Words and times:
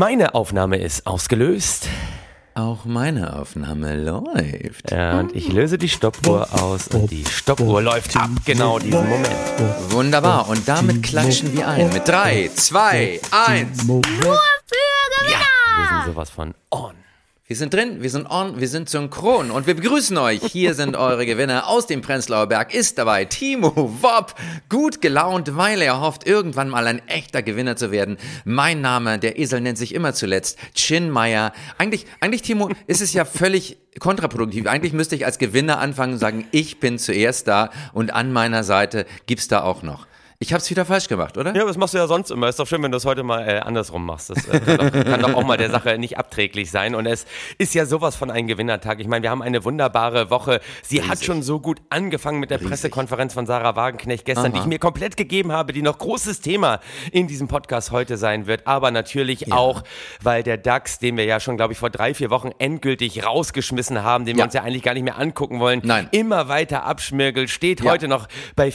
Meine 0.00 0.34
Aufnahme 0.34 0.78
ist 0.78 1.06
ausgelöst. 1.06 1.86
Auch 2.54 2.86
meine 2.86 3.36
Aufnahme 3.36 4.02
läuft. 4.02 4.90
Ja, 4.90 5.20
und 5.20 5.36
ich 5.36 5.52
löse 5.52 5.76
die 5.76 5.90
Stoppuhr 5.90 6.48
aus 6.54 6.88
und 6.88 7.10
die 7.10 7.22
Stoppuhr 7.26 7.82
läuft 7.82 8.16
ab 8.16 8.30
genau 8.46 8.78
diesen 8.78 9.06
Moment. 9.06 9.28
Wunderbar. 9.90 10.48
Und 10.48 10.66
damit 10.66 11.02
klatschen 11.02 11.52
wir 11.52 11.68
ein. 11.68 11.92
Mit 11.92 12.08
3, 12.08 12.48
2, 12.54 13.20
1. 13.30 13.84
Nur 13.84 14.02
für 14.02 14.38
Gewinner! 14.70 15.44
Wir 15.76 15.88
sind 15.88 16.14
sowas 16.14 16.30
von 16.30 16.54
on. 16.70 16.94
Wir 17.50 17.56
sind 17.56 17.74
drin, 17.74 18.00
wir 18.00 18.10
sind 18.10 18.30
on, 18.30 18.60
wir 18.60 18.68
sind 18.68 18.88
synchron 18.88 19.50
und 19.50 19.66
wir 19.66 19.74
begrüßen 19.74 20.16
euch. 20.18 20.40
Hier 20.52 20.72
sind 20.74 20.94
eure 20.94 21.26
Gewinner 21.26 21.66
aus 21.66 21.88
dem 21.88 22.00
Prenzlauer 22.00 22.46
Berg. 22.46 22.72
Ist 22.72 22.96
dabei 22.96 23.24
Timo 23.24 23.72
Wopp, 23.74 24.36
gut 24.68 25.00
gelaunt, 25.00 25.56
weil 25.56 25.82
er 25.82 26.00
hofft, 26.00 26.28
irgendwann 26.28 26.68
mal 26.68 26.86
ein 26.86 27.02
echter 27.08 27.42
Gewinner 27.42 27.74
zu 27.74 27.90
werden. 27.90 28.18
Mein 28.44 28.80
Name, 28.80 29.18
der 29.18 29.36
Esel 29.36 29.60
nennt 29.60 29.78
sich 29.78 29.96
immer 29.96 30.14
zuletzt 30.14 30.58
Chin 30.76 31.10
Meier. 31.10 31.52
Eigentlich, 31.76 32.06
eigentlich, 32.20 32.42
Timo, 32.42 32.70
ist 32.86 33.00
es 33.00 33.12
ja 33.14 33.24
völlig 33.24 33.78
kontraproduktiv. 33.98 34.68
Eigentlich 34.68 34.92
müsste 34.92 35.16
ich 35.16 35.26
als 35.26 35.38
Gewinner 35.38 35.80
anfangen 35.80 36.12
und 36.12 36.18
sagen, 36.20 36.46
ich 36.52 36.78
bin 36.78 37.00
zuerst 37.00 37.48
da 37.48 37.70
und 37.92 38.14
an 38.14 38.32
meiner 38.32 38.62
Seite 38.62 39.06
gibt's 39.26 39.48
da 39.48 39.64
auch 39.64 39.82
noch. 39.82 40.06
Ich 40.42 40.54
habe 40.54 40.62
es 40.62 40.70
wieder 40.70 40.86
falsch 40.86 41.06
gemacht, 41.06 41.36
oder? 41.36 41.54
Ja, 41.54 41.66
das 41.66 41.76
machst 41.76 41.92
du 41.92 41.98
ja 41.98 42.06
sonst 42.06 42.30
immer. 42.30 42.48
Ist 42.48 42.58
doch 42.58 42.66
schön, 42.66 42.82
wenn 42.82 42.90
du 42.90 42.96
es 42.96 43.04
heute 43.04 43.22
mal 43.22 43.46
äh, 43.46 43.58
andersrum 43.58 44.06
machst. 44.06 44.30
Das 44.30 44.48
äh, 44.48 44.58
kann, 44.58 44.78
doch, 44.78 45.04
kann 45.04 45.20
doch 45.20 45.34
auch 45.34 45.44
mal 45.44 45.58
der 45.58 45.68
Sache 45.70 45.98
nicht 45.98 46.16
abträglich 46.16 46.70
sein. 46.70 46.94
Und 46.94 47.04
es 47.04 47.26
ist 47.58 47.74
ja 47.74 47.84
sowas 47.84 48.16
von 48.16 48.30
ein 48.30 48.46
Gewinnertag. 48.46 49.00
Ich 49.00 49.06
meine, 49.06 49.22
wir 49.22 49.28
haben 49.28 49.42
eine 49.42 49.66
wunderbare 49.66 50.30
Woche. 50.30 50.60
Sie 50.82 51.02
hat 51.06 51.22
schon 51.22 51.42
so 51.42 51.60
gut 51.60 51.82
angefangen 51.90 52.40
mit 52.40 52.48
der 52.50 52.56
Riesig. 52.56 52.70
Pressekonferenz 52.70 53.34
von 53.34 53.44
Sarah 53.44 53.76
Wagenknecht 53.76 54.24
gestern, 54.24 54.46
Aha. 54.46 54.52
die 54.54 54.58
ich 54.60 54.64
mir 54.64 54.78
komplett 54.78 55.18
gegeben 55.18 55.52
habe, 55.52 55.74
die 55.74 55.82
noch 55.82 55.98
großes 55.98 56.40
Thema 56.40 56.80
in 57.12 57.26
diesem 57.26 57.46
Podcast 57.46 57.90
heute 57.90 58.16
sein 58.16 58.46
wird. 58.46 58.66
Aber 58.66 58.90
natürlich 58.90 59.52
auch, 59.52 59.82
weil 60.22 60.42
der 60.42 60.56
DAX, 60.56 60.98
den 61.00 61.18
wir 61.18 61.26
ja 61.26 61.38
schon, 61.38 61.58
glaube 61.58 61.74
ich, 61.74 61.78
vor 61.78 61.90
drei, 61.90 62.14
vier 62.14 62.30
Wochen 62.30 62.48
endgültig 62.58 63.26
rausgeschmissen 63.26 64.02
haben, 64.04 64.24
den 64.24 64.36
wir 64.36 64.40
Ja. 64.40 64.44
uns 64.46 64.54
ja 64.54 64.62
eigentlich 64.62 64.84
gar 64.84 64.94
nicht 64.94 65.02
mehr 65.04 65.18
angucken 65.18 65.60
wollen, 65.60 65.82
Nein. 65.84 66.08
immer 66.12 66.48
weiter 66.48 66.84
abschmirgelt, 66.84 67.50
steht 67.50 67.82
Ja. 67.82 67.90
heute 67.90 68.08
noch 68.08 68.26
bei 68.56 68.70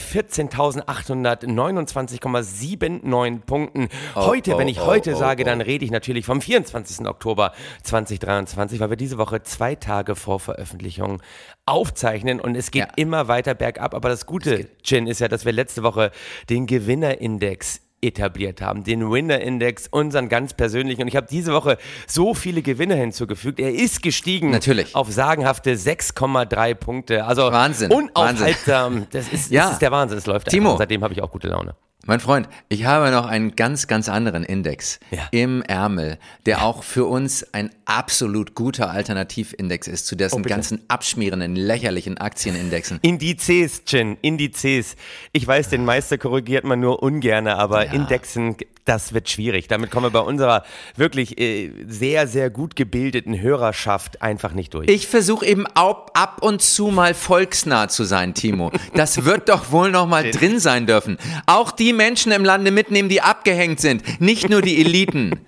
14.829,79 1.58 3.40
Punkten. 3.40 3.88
heute, 4.14 4.54
oh, 4.54 4.58
wenn 4.58 4.68
ich 4.68 4.80
oh, 4.80 4.86
heute 4.86 5.14
oh, 5.14 5.18
sage, 5.18 5.42
oh. 5.42 5.46
dann 5.46 5.60
rede 5.60 5.84
ich 5.84 5.90
natürlich 5.90 6.26
vom 6.26 6.40
24. 6.40 7.06
Oktober 7.06 7.52
2023, 7.82 8.80
weil 8.80 8.90
wir 8.90 8.96
diese 8.96 9.18
Woche 9.18 9.42
zwei 9.42 9.74
Tage 9.74 10.14
vor 10.16 10.40
Veröffentlichung 10.40 11.22
aufzeichnen 11.64 12.40
und 12.40 12.56
es 12.56 12.70
geht 12.70 12.82
Ja. 12.82 12.88
immer 12.96 13.28
weiter 13.28 13.54
bergab. 13.54 13.94
Aber 13.94 14.08
das 14.08 14.26
Gute, 14.26 14.68
Jin, 14.84 15.06
ist 15.06 15.20
ja, 15.20 15.28
dass 15.28 15.44
wir 15.44 15.52
letzte 15.52 15.82
Woche 15.82 16.10
den 16.48 16.66
Gewinnerindex 16.66 17.85
etabliert 18.02 18.60
haben, 18.60 18.84
den 18.84 19.10
Winner-Index, 19.10 19.88
unseren 19.90 20.28
ganz 20.28 20.54
persönlichen. 20.54 21.02
Und 21.02 21.08
ich 21.08 21.16
habe 21.16 21.26
diese 21.30 21.52
Woche 21.52 21.78
so 22.06 22.34
viele 22.34 22.62
Gewinner 22.62 22.94
hinzugefügt. 22.94 23.58
Er 23.58 23.72
ist 23.74 24.02
gestiegen 24.02 24.50
Natürlich. 24.50 24.94
auf 24.94 25.10
sagenhafte 25.10 25.72
6,3 25.76 26.74
Punkte. 26.74 27.24
Also 27.24 27.50
Wahnsinn, 27.50 27.90
unaufhaltsam. 27.90 29.06
Das 29.10 29.28
ist, 29.28 29.50
Ja. 29.50 29.64
das 29.64 29.72
ist 29.74 29.82
der 29.82 29.92
Wahnsinn. 29.92 30.18
Es 30.18 30.26
läuft 30.26 30.48
Timo. 30.48 30.70
einfach. 30.70 30.80
Seitdem 30.80 31.02
habe 31.02 31.14
ich 31.14 31.22
auch 31.22 31.30
gute 31.30 31.48
Laune. 31.48 31.74
Mein 32.04 32.20
Freund, 32.20 32.48
ich 32.68 32.84
habe 32.84 33.10
noch 33.10 33.26
einen 33.26 33.56
ganz, 33.56 33.88
ganz 33.88 34.08
anderen 34.08 34.44
Index 34.44 35.00
Ja. 35.10 35.26
im 35.32 35.62
Ärmel, 35.62 36.18
der 36.44 36.62
auch 36.64 36.84
für 36.84 37.04
uns 37.06 37.42
ein 37.52 37.70
absolut 37.84 38.54
guter 38.54 38.90
Alternativindex 38.90 39.88
ist 39.88 40.06
zu 40.06 40.14
dessen 40.14 40.40
Oh, 40.40 40.42
ganzen 40.48 40.82
abschmierenden, 40.86 41.56
lächerlichen 41.56 42.16
Aktienindexen. 42.18 43.00
Indizes, 43.02 43.82
Jin, 43.88 44.18
Indizes. 44.22 44.94
Ich 45.32 45.46
weiß, 45.46 45.68
den 45.70 45.84
Meister 45.84 46.16
korrigiert 46.16 46.64
man 46.64 46.78
nur 46.78 47.02
ungerne, 47.02 47.56
aber 47.56 47.86
Ja. 47.86 47.92
Indexen, 47.92 48.56
das 48.84 49.12
wird 49.12 49.28
schwierig. 49.28 49.66
Damit 49.66 49.90
kommen 49.90 50.06
wir 50.06 50.10
bei 50.10 50.20
unserer 50.20 50.62
wirklich 50.94 51.40
äh, 51.40 51.72
sehr, 51.88 52.28
sehr 52.28 52.50
gut 52.50 52.76
gebildeten 52.76 53.40
Hörerschaft 53.40 54.22
einfach 54.22 54.52
nicht 54.52 54.74
durch. 54.74 54.88
Ich 54.88 55.08
versuche 55.08 55.44
eben 55.44 55.66
ab, 55.68 56.12
ab 56.14 56.38
und 56.40 56.62
zu 56.62 56.88
mal 56.88 57.14
volksnah 57.14 57.88
zu 57.88 58.04
sein, 58.04 58.34
Timo. 58.34 58.70
Das 58.94 59.24
wird 59.24 59.48
doch 59.48 59.72
wohl 59.72 59.90
noch 59.90 60.06
mal 60.06 60.30
drin 60.30 60.60
sein 60.60 60.86
dürfen. 60.86 61.18
Auch 61.46 61.72
die 61.72 61.85
Menschen 61.92 62.32
im 62.32 62.44
Lande 62.44 62.70
mitnehmen, 62.70 63.08
die 63.08 63.20
abgehängt 63.20 63.80
sind, 63.80 64.20
nicht 64.20 64.48
nur 64.48 64.62
die 64.62 64.80
Eliten. 64.80 65.46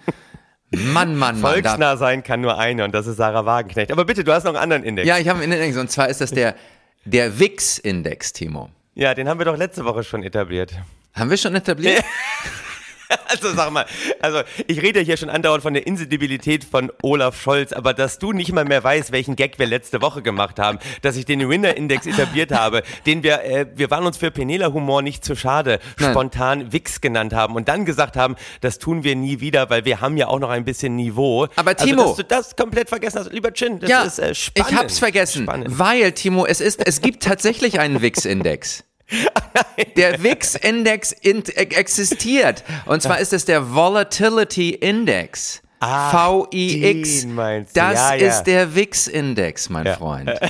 Mann, 0.70 1.16
Mann, 1.16 1.40
Mann. 1.40 1.52
Volksnah 1.54 1.96
sein 1.96 2.22
kann 2.22 2.40
nur 2.42 2.58
eine 2.58 2.84
und 2.84 2.94
das 2.94 3.06
ist 3.06 3.16
Sarah 3.16 3.46
Wagenknecht. 3.46 3.90
Aber 3.90 4.04
bitte, 4.04 4.22
du 4.24 4.32
hast 4.32 4.44
noch 4.44 4.50
einen 4.50 4.62
anderen 4.62 4.84
Index. 4.84 5.08
ja, 5.08 5.18
ich 5.18 5.28
habe 5.28 5.40
einen 5.42 5.52
Index 5.52 5.76
und 5.78 5.90
zwar 5.90 6.08
ist 6.08 6.20
das 6.20 6.30
der, 6.30 6.54
der 7.04 7.38
WIX-Index, 7.40 8.32
Timo. 8.34 8.68
ja, 8.94 9.14
den 9.14 9.28
haben 9.28 9.38
wir 9.38 9.46
doch 9.46 9.56
letzte 9.56 9.84
Woche 9.84 10.04
schon 10.04 10.22
etabliert. 10.22 10.72
Haben 11.14 11.30
wir 11.30 11.36
schon 11.38 11.54
etabliert? 11.54 12.04
Also 13.30 13.52
sag 13.54 13.70
mal, 13.72 13.84
also 14.20 14.40
ich 14.66 14.80
rede 14.80 15.00
hier 15.00 15.16
schon 15.18 15.28
andauernd 15.28 15.62
von 15.62 15.74
der 15.74 15.86
Insensibilität 15.86 16.64
von 16.64 16.90
Olaf 17.02 17.40
Scholz, 17.40 17.72
aber 17.72 17.92
dass 17.92 18.18
du 18.18 18.32
nicht 18.32 18.52
mal 18.52 18.64
mehr 18.64 18.82
weißt, 18.82 19.12
welchen 19.12 19.36
Gag 19.36 19.58
wir 19.58 19.66
letzte 19.66 20.00
Woche 20.00 20.22
gemacht 20.22 20.58
haben, 20.58 20.78
dass 21.02 21.16
ich 21.16 21.26
den 21.26 21.46
Winner-Index 21.48 22.06
etabliert 22.06 22.52
habe, 22.52 22.82
den 23.06 23.22
wir, 23.22 23.42
äh, 23.44 23.66
wir 23.74 23.90
waren 23.90 24.06
uns 24.06 24.16
für 24.16 24.30
Penela-Humor 24.30 25.02
nicht 25.02 25.24
zu 25.24 25.36
schade, 25.36 25.78
Nein. 25.98 26.10
spontan 26.12 26.72
Wix 26.72 27.00
genannt 27.02 27.34
haben 27.34 27.54
und 27.54 27.68
dann 27.68 27.84
gesagt 27.84 28.16
haben, 28.16 28.34
das 28.62 28.78
tun 28.78 29.04
wir 29.04 29.14
nie 29.14 29.40
wieder, 29.40 29.68
weil 29.70 29.84
wir 29.84 30.00
haben 30.00 30.16
ja 30.16 30.28
auch 30.28 30.38
noch 30.38 30.50
ein 30.50 30.64
bisschen 30.64 30.96
Niveau. 30.96 31.48
Aber 31.56 31.72
Timo- 31.72 32.02
also, 32.02 32.06
dass 32.08 32.16
du 32.16 32.22
das 32.24 32.56
komplett 32.56 32.88
vergessen 32.88 33.18
hast, 33.20 33.32
lieber 33.32 33.52
Chin, 33.52 33.78
das 33.78 33.90
ja, 33.90 34.02
ist 34.04 34.18
äh, 34.18 34.34
spannend. 34.34 34.70
ich 34.72 34.76
hab's 34.78 34.98
vergessen, 34.98 35.42
Spannend. 35.44 35.78
weil, 35.78 36.12
Timo, 36.12 36.46
es 36.46 36.60
ist, 36.60 36.80
es 36.86 37.00
gibt 37.02 37.22
tatsächlich 37.22 37.78
einen 37.78 38.00
WIX-Index. 38.00 38.84
Der 39.96 40.22
WIX-Index 40.22 41.12
in- 41.12 41.44
existiert. 41.46 42.64
Und 42.86 43.02
zwar 43.02 43.18
ist 43.20 43.32
es 43.32 43.44
der 43.44 43.74
Volatility 43.74 44.70
Index. 44.70 45.62
Ah, 45.80 46.46
VIX. 46.50 47.26
Das 47.72 47.94
Ja, 47.94 48.14
ja. 48.14 48.28
ist 48.28 48.42
der 48.44 48.74
WIX-Index, 48.74 49.68
mein 49.70 49.86
Freund. 49.94 50.30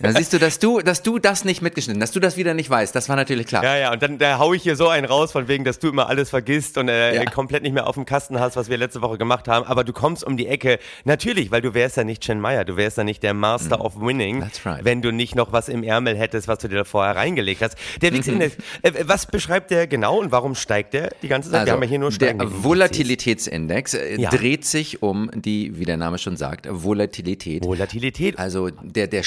Dann 0.00 0.14
siehst 0.14 0.32
du, 0.32 0.38
dass 0.38 0.58
du, 0.58 0.80
dass 0.80 1.02
du 1.02 1.18
das 1.18 1.44
nicht 1.44 1.62
mitgeschnitten, 1.62 2.00
dass 2.00 2.10
du 2.12 2.20
das 2.20 2.36
wieder 2.36 2.54
nicht 2.54 2.70
weißt. 2.70 2.94
Das 2.94 3.08
war 3.08 3.16
natürlich 3.16 3.46
klar. 3.46 3.62
Ja, 3.64 3.76
ja, 3.76 3.92
und 3.92 4.02
dann 4.02 4.18
da 4.18 4.38
hau 4.38 4.52
ich 4.54 4.62
hier 4.62 4.76
so 4.76 4.88
einen 4.88 5.04
raus, 5.06 5.32
von 5.32 5.46
wegen, 5.48 5.64
dass 5.64 5.78
du 5.78 5.88
immer 5.88 6.08
alles 6.08 6.30
vergisst 6.30 6.78
und 6.78 6.88
äh, 6.88 7.14
Ja. 7.14 7.24
komplett 7.26 7.62
nicht 7.62 7.72
mehr 7.72 7.86
auf 7.86 7.94
dem 7.94 8.04
Kasten 8.06 8.40
hast, 8.40 8.56
was 8.56 8.68
wir 8.68 8.76
letzte 8.78 9.02
Woche 9.02 9.18
gemacht 9.18 9.46
haben. 9.48 9.66
Aber 9.66 9.84
du 9.84 9.92
kommst 9.92 10.24
um 10.24 10.36
die 10.36 10.46
Ecke. 10.46 10.78
Natürlich, 11.04 11.50
weil 11.50 11.60
du 11.62 11.74
wärst 11.74 11.96
ja 11.96 12.04
nicht 12.04 12.22
Chen 12.22 12.40
Meyer, 12.40 12.64
du 12.64 12.76
wärst 12.76 12.96
ja 12.98 13.04
nicht 13.04 13.22
der 13.22 13.34
Master 13.34 13.84
of 13.84 14.00
Winning, 14.00 14.38
Mm. 14.38 14.42
That's 14.42 14.64
right. 14.66 14.84
wenn 14.84 15.02
du 15.02 15.12
nicht 15.12 15.34
noch 15.34 15.52
was 15.52 15.68
im 15.68 15.82
Ärmel 15.82 16.16
hättest, 16.16 16.48
was 16.48 16.58
du 16.60 16.68
dir 16.68 16.76
da 16.76 16.84
vorher 16.84 17.16
reingelegt 17.16 17.62
hast. 17.62 17.76
Der 18.00 18.12
Wix 18.12 18.26
Index, 18.26 18.56
äh, 18.82 18.92
was 19.06 19.26
beschreibt 19.26 19.70
der 19.70 19.86
genau 19.86 20.18
und 20.20 20.32
warum 20.32 20.54
steigt 20.54 20.94
der 20.94 21.10
die 21.22 21.28
ganze 21.28 21.50
Zeit? 21.50 21.66
wir 21.66 21.72
haben 21.72 21.82
ja 21.82 21.88
hier 21.88 21.98
nur 21.98 22.08
Also, 22.08 22.18
der. 22.18 22.34
Volatilitätsindex 22.38 23.94
äh, 23.94 24.20
Ja. 24.20 24.30
dreht 24.30 24.64
sich 24.64 25.02
um 25.02 25.30
die, 25.34 25.78
wie 25.78 25.84
der 25.84 25.96
Name 25.96 26.18
schon 26.18 26.36
sagt, 26.36 26.66
Volatilität. 26.70 27.64
Volatilität. 27.64 28.38
Also 28.38 28.70
der, 28.82 29.06
der 29.06 29.22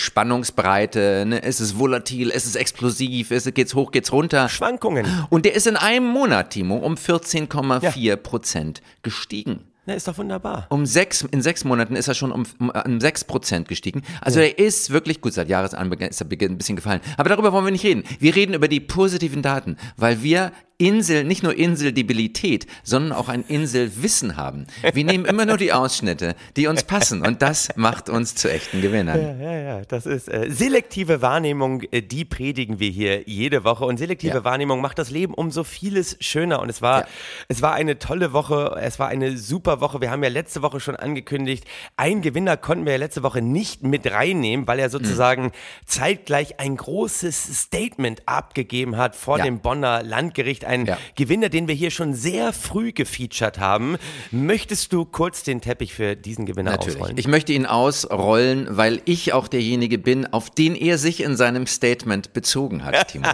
Spannungsbreite, 0.64 1.26
ne? 1.28 1.40
ist 1.40 1.60
es 1.60 1.78
volatil, 1.78 2.30
ist 2.30 2.46
es 2.46 2.56
explosiv, 2.56 3.32
ist 3.32 3.48
es, 3.48 3.54
geht's 3.54 3.76
hoch, 3.76 3.92
geht's 3.92 4.12
runter. 4.12 4.48
Schwankungen. 4.50 5.06
Und 5.30 5.46
der 5.46 5.56
ist 5.56 5.68
in 5.68 5.76
einem 5.76 6.08
Monat, 6.08 6.52
Timo, 6.52 6.78
um 6.78 6.96
14,4 6.96 8.16
Prozent 8.16 8.82
gestiegen. 9.02 9.66
Na, 9.86 9.96
ist 9.96 10.08
doch 10.08 10.18
wunderbar. 10.18 10.68
Um 10.70 10.86
sechs, 10.86 11.24
in 11.24 11.42
sechs 11.42 11.66
Monaten 11.66 11.98
ist 11.98 12.08
er 12.08 12.14
schon 12.14 12.32
um, 12.32 12.46
um, 12.58 12.70
um 12.70 13.02
6 13.02 13.26
Prozent 13.26 13.68
gestiegen. 13.68 14.04
Also 14.22 14.40
er 14.40 14.58
ist 14.58 14.92
wirklich 14.92 15.20
gut, 15.20 15.34
seit 15.34 15.50
Jahresanbeginn 15.50 16.08
ist 16.08 16.22
er 16.22 16.28
ein 16.32 16.58
bisschen 16.58 16.78
gefallen. 16.78 17.02
Aber 17.18 17.28
darüber 17.28 17.52
wollen 17.52 17.66
wir 17.66 17.72
nicht 17.72 17.84
reden. 17.84 18.06
Wir 18.18 18.34
reden 18.34 18.54
über 18.54 18.70
die 18.70 18.80
positiven 18.80 19.42
Daten, 19.42 19.76
weil 19.98 20.24
wir 20.24 20.54
Insel, 20.78 21.24
nicht 21.24 21.44
nur 21.44 21.56
Inseldebilität, 21.56 22.68
sondern 22.84 23.12
auch 23.18 23.30
ein 23.30 23.44
Inselwissen 23.48 24.36
haben. 24.38 24.68
Wir 24.94 25.04
nehmen 25.06 25.26
immer 25.26 25.46
nur 25.46 25.58
die 25.58 25.72
Ausschnitte, 25.74 26.36
die 26.58 26.68
uns 26.68 26.84
passen 26.84 27.26
und 27.26 27.42
das 27.42 27.70
macht 27.76 28.10
uns 28.10 28.36
zu 28.36 28.52
echten 28.52 28.82
Gewinnern. 28.82 29.40
Ja, 29.40 29.58
ja, 29.58 29.82
das 29.88 30.06
ist 30.06 30.28
äh, 30.30 30.50
selektive 30.50 31.22
Wahrnehmung, 31.22 31.84
äh, 31.92 32.02
die 32.02 32.26
predigen 32.26 32.80
wir 32.80 32.90
hier 32.90 33.24
jede 33.28 33.64
Woche. 33.64 33.86
Und 33.86 33.98
selektive 33.98 34.34
Ja. 34.36 34.44
Wahrnehmung 34.44 34.82
macht 34.82 34.98
das 35.00 35.10
Leben 35.12 35.34
um 35.34 35.52
so 35.52 35.64
vieles 35.64 36.18
schöner. 36.20 36.60
Und 36.62 36.70
es 36.70 36.82
war, 36.82 37.02
Ja. 37.02 37.08
es 37.48 37.62
war 37.62 37.74
eine 37.74 38.00
tolle 38.00 38.34
Woche, 38.34 38.76
es 38.82 39.00
war 39.00 39.08
eine 39.08 39.38
super 39.38 39.80
Woche. 39.82 40.02
Wir 40.02 40.12
haben 40.12 40.24
ja 40.24 40.30
letzte 40.30 40.62
Woche 40.62 40.80
schon 40.80 40.96
angekündigt, 40.96 41.66
einen 41.98 42.22
Gewinner 42.22 42.58
konnten 42.58 42.86
wir 42.86 42.94
ja 42.94 43.00
letzte 43.00 43.24
Woche 43.24 43.42
nicht 43.42 43.84
mit 43.84 44.12
reinnehmen, 44.12 44.68
weil 44.68 44.80
er 44.80 44.90
sozusagen 44.90 45.52
zeitgleich 45.86 46.60
ein 46.60 46.76
großes 46.78 47.62
Statement 47.64 48.24
abgegeben 48.28 48.98
hat 48.98 49.16
vor 49.16 49.38
Ja. 49.38 49.44
dem 49.46 49.60
Bonner 49.60 50.02
Landgericht. 50.04 50.63
Ein 50.66 50.86
Ja. 50.86 50.98
Gewinner, 51.16 51.50
den 51.50 51.68
wir 51.68 51.76
hier 51.76 51.92
schon 51.92 52.14
sehr 52.14 52.54
früh 52.54 52.92
gefeatured 52.92 53.60
haben. 53.60 53.98
Möchtest 54.32 54.94
du 54.94 55.06
kurz 55.06 55.44
den 55.44 55.62
Teppich 55.62 55.94
für 55.94 56.16
diesen 56.16 56.46
Gewinner 56.46 56.72
Natürlich. 56.72 56.98
ausrollen? 56.98 57.18
Ich 57.18 57.28
möchte 57.28 57.54
ihn 57.54 57.66
ausrollen, 57.66 58.68
weil 58.70 59.02
ich 59.06 59.34
auch 59.34 59.48
derjenige 59.48 59.98
bin, 59.98 60.26
auf 60.34 60.50
den 60.50 60.76
er 60.76 60.98
sich 60.98 61.22
in 61.24 61.36
seinem 61.36 61.68
Statement 61.68 62.34
bezogen 62.34 62.84
hat, 62.86 63.08
Timo. 63.12 63.28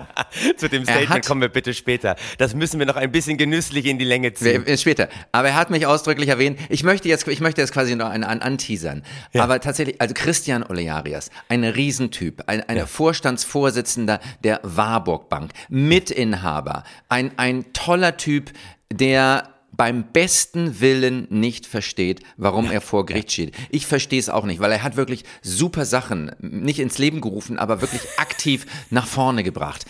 Zu 0.58 0.68
dem 0.70 0.84
Statement 0.84 1.26
kommen 1.26 1.42
wir 1.42 1.50
bitte 1.50 1.74
später. 1.74 2.16
Das 2.38 2.54
müssen 2.56 2.80
wir 2.80 2.86
noch 2.86 2.96
ein 2.96 3.12
bisschen 3.12 3.38
genüsslich 3.38 3.86
in 3.86 4.00
die 4.00 4.06
Länge 4.06 4.34
ziehen. 4.34 4.64
Wer- 4.66 4.78
Später. 4.78 5.10
Aber 5.34 5.50
er 5.50 5.56
hat 5.56 5.70
mich 5.72 5.86
ausdrücklich 5.86 6.30
erwähnt. 6.30 6.58
Ich 6.70 6.84
möchte 6.84 7.10
jetzt, 7.10 7.28
ich 7.28 7.42
möchte 7.42 7.60
jetzt 7.62 7.74
quasi 7.74 7.96
noch 7.96 8.10
einen, 8.10 8.24
einen 8.24 8.42
anteasern. 8.42 9.04
Aber 9.34 9.60
tatsächlich, 9.60 10.00
also 10.00 10.14
Christian 10.14 10.64
Olearias, 10.64 11.30
ein 11.50 11.64
Riesentyp, 11.66 12.44
ein, 12.48 12.62
ein 12.70 12.88
Vorstandsvorsitzender 12.88 14.20
der 14.44 14.62
Warburg 14.64 15.28
Bank, 15.30 15.52
Mitinhaber, 15.68 16.84
ein, 17.10 17.19
ein 17.38 17.74
toller 17.74 18.18
Typ, 18.18 18.51
der 18.92 19.59
beim 19.80 20.04
besten 20.12 20.81
Willen 20.81 21.26
nicht 21.30 21.66
versteht, 21.66 22.20
warum 22.36 22.70
er 22.70 22.81
vor 22.81 23.06
Gericht 23.06 23.31
steht. 23.31 23.56
Ich 23.70 23.88
verstehe 23.88 24.20
es 24.20 24.28
auch 24.28 24.44
nicht, 24.44 24.60
weil 24.60 24.74
er 24.74 24.84
hat 24.84 24.98
wirklich 24.98 25.24
super 25.42 25.86
Sachen 25.86 26.31
nicht 26.42 26.80
ins 26.80 26.98
Leben 26.98 27.22
gerufen, 27.22 27.58
aber 27.58 27.80
wirklich 27.80 28.02
aktiv 28.18 28.66
nach 28.90 29.08
vorne 29.08 29.42
gebracht. 29.42 29.86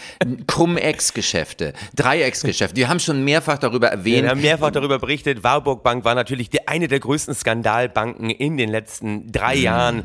Cum-Ex-Geschäfte, 0.46 1.74
Dreiecksgeschäfte. 1.96 2.76
Wir 2.76 2.88
haben 2.88 3.00
schon 3.00 3.24
mehrfach 3.24 3.58
darüber 3.58 3.88
erwähnt. 3.88 4.26
Wir 4.26 4.30
haben 4.30 4.42
mehrfach 4.42 4.70
darüber 4.70 5.00
berichtet. 5.00 5.44
Warburg 5.44 5.82
Bank 5.82 6.06
war 6.06 6.14
natürlich 6.14 6.52
die, 6.52 6.68
eine 6.68 6.88
der 6.88 7.00
größten 7.00 7.34
Skandalbanken 7.34 8.30
in 8.30 8.58
den 8.58 8.70
letzten 8.70 9.32
drei 9.32 9.56
Mhm. 9.56 9.62
Jahren 9.64 10.04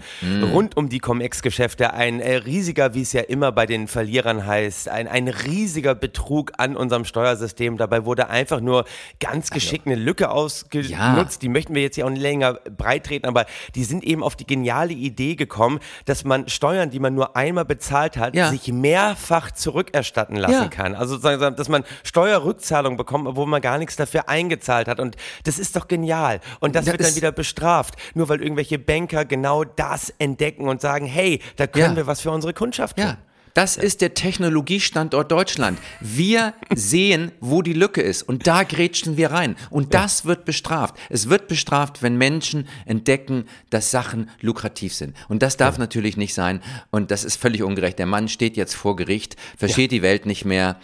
rund 0.55 0.79
um 0.79 0.89
die 0.89 0.99
Cum-Ex-Geschäfte. 1.01 1.93
Ein 1.93 2.21
äh, 2.21 2.37
riesiger, 2.37 2.95
wie 2.95 3.03
es 3.03 3.13
ja 3.13 3.21
immer 3.21 3.53
bei 3.53 3.67
den 3.67 3.87
Verlierern 3.87 4.47
heißt, 4.47 4.89
ein, 4.89 5.09
ein 5.09 5.29
riesiger 5.29 5.95
Betrug 5.95 6.53
an 6.57 6.75
unserem 6.75 7.05
Steuersystem. 7.05 7.77
Dabei 7.77 8.07
wurde 8.07 8.31
einfach 8.31 8.63
nur 8.63 8.87
ganz 9.21 9.51
geschickt 9.51 9.74
eine 9.85 9.95
Lücke 9.97 10.31
ausgenutzt. 10.31 10.91
Ja. 10.91 11.25
Die 11.43 11.49
möchten 11.49 11.75
wir 11.75 11.83
jetzt 11.83 11.95
hier 11.97 12.07
auch 12.07 12.11
nicht 12.11 12.23
länger 12.23 12.55
breit 12.77 13.05
treten, 13.07 13.27
aber 13.27 13.47
die 13.75 13.85
sind 13.85 14.05
eben 14.05 14.23
auf 14.23 14.37
die 14.37 14.47
geniale 14.47 14.93
Idee 14.93 15.35
gekommen, 15.35 15.81
dass 16.05 16.25
man 16.25 16.49
Steuern, 16.49 16.91
die 16.91 16.99
man 17.01 17.15
nur 17.15 17.37
einmal 17.37 17.65
bezahlt 17.65 18.17
hat, 18.17 18.35
Ja. 18.35 18.51
sich 18.51 18.73
mehrfach 18.73 19.51
zurückerstatten 19.51 20.37
lassen 20.37 20.53
Ja. 20.55 20.69
kann. 20.69 20.95
Also 20.95 21.17
sozusagen, 21.17 21.57
dass 21.57 21.69
man 21.69 21.85
Steuerrückzahlung 22.03 22.97
bekommt, 22.97 23.27
obwohl 23.29 23.47
man 23.47 23.61
gar 23.61 23.79
nichts 23.79 23.97
dafür 23.97 24.29
eingezahlt 24.29 24.89
hat. 24.89 25.01
Und 25.01 25.17
das 25.45 25.59
ist 25.59 25.77
doch 25.77 25.89
genial. 25.89 26.41
Und 26.61 26.75
das 26.75 26.85
Das 26.85 26.93
wird 26.93 27.05
dann 27.09 27.17
wieder 27.17 27.33
bestraft, 27.33 27.95
nur 28.15 28.29
weil 28.29 28.41
irgendwelche 28.43 28.79
Banker 28.79 29.25
genau 29.25 29.65
das 29.65 30.11
entdecken 30.19 30.69
und 30.69 30.81
sagen, 30.81 31.07
hey, 31.07 31.41
da 31.57 31.67
können 31.67 31.93
Ja. 31.93 31.97
wir 31.97 32.07
was 32.07 32.21
für 32.21 32.31
unsere 32.31 32.53
Kundschaft 32.55 32.97
tun. 32.97 33.17
Das 33.55 33.77
ist 33.77 34.01
der 34.01 34.15
Technologiestandort 34.15 35.31
Deutschland. 35.31 35.79
Wir 36.01 36.55
sehen, 36.75 37.31
wo 37.39 37.63
die 37.63 37.73
Lücke 37.73 38.03
ist 38.03 38.25
und 38.25 38.49
da 38.49 38.65
grätschen 38.65 39.17
wir 39.17 39.31
rein. 39.31 39.55
Und 39.71 39.95
das 39.95 40.25
wird 40.25 40.45
bestraft. 40.45 40.97
Es 41.09 41.29
wird 41.29 41.47
bestraft, 41.47 42.03
wenn 42.03 42.19
Menschen 42.19 42.67
entdecken, 42.85 43.45
dass 43.71 43.93
Sachen 43.93 44.29
lukrativ 44.41 44.93
sind. 44.93 45.17
Und 45.29 45.45
das 45.45 45.57
darf 45.57 45.79
natürlich 45.79 46.17
nicht 46.17 46.35
sein. 46.35 46.63
Und 46.91 47.13
das 47.13 47.23
ist 47.23 47.37
völlig 47.37 47.63
ungerecht. 47.63 48.01
Der 48.01 48.07
Mann 48.07 48.29
steht 48.29 48.57
jetzt 48.57 48.75
vor 48.75 48.97
Gericht, 48.97 49.37
versteht 49.57 49.93
die 49.93 50.03
Welt 50.03 50.27
nicht 50.27 50.45
mehr. 50.45 50.81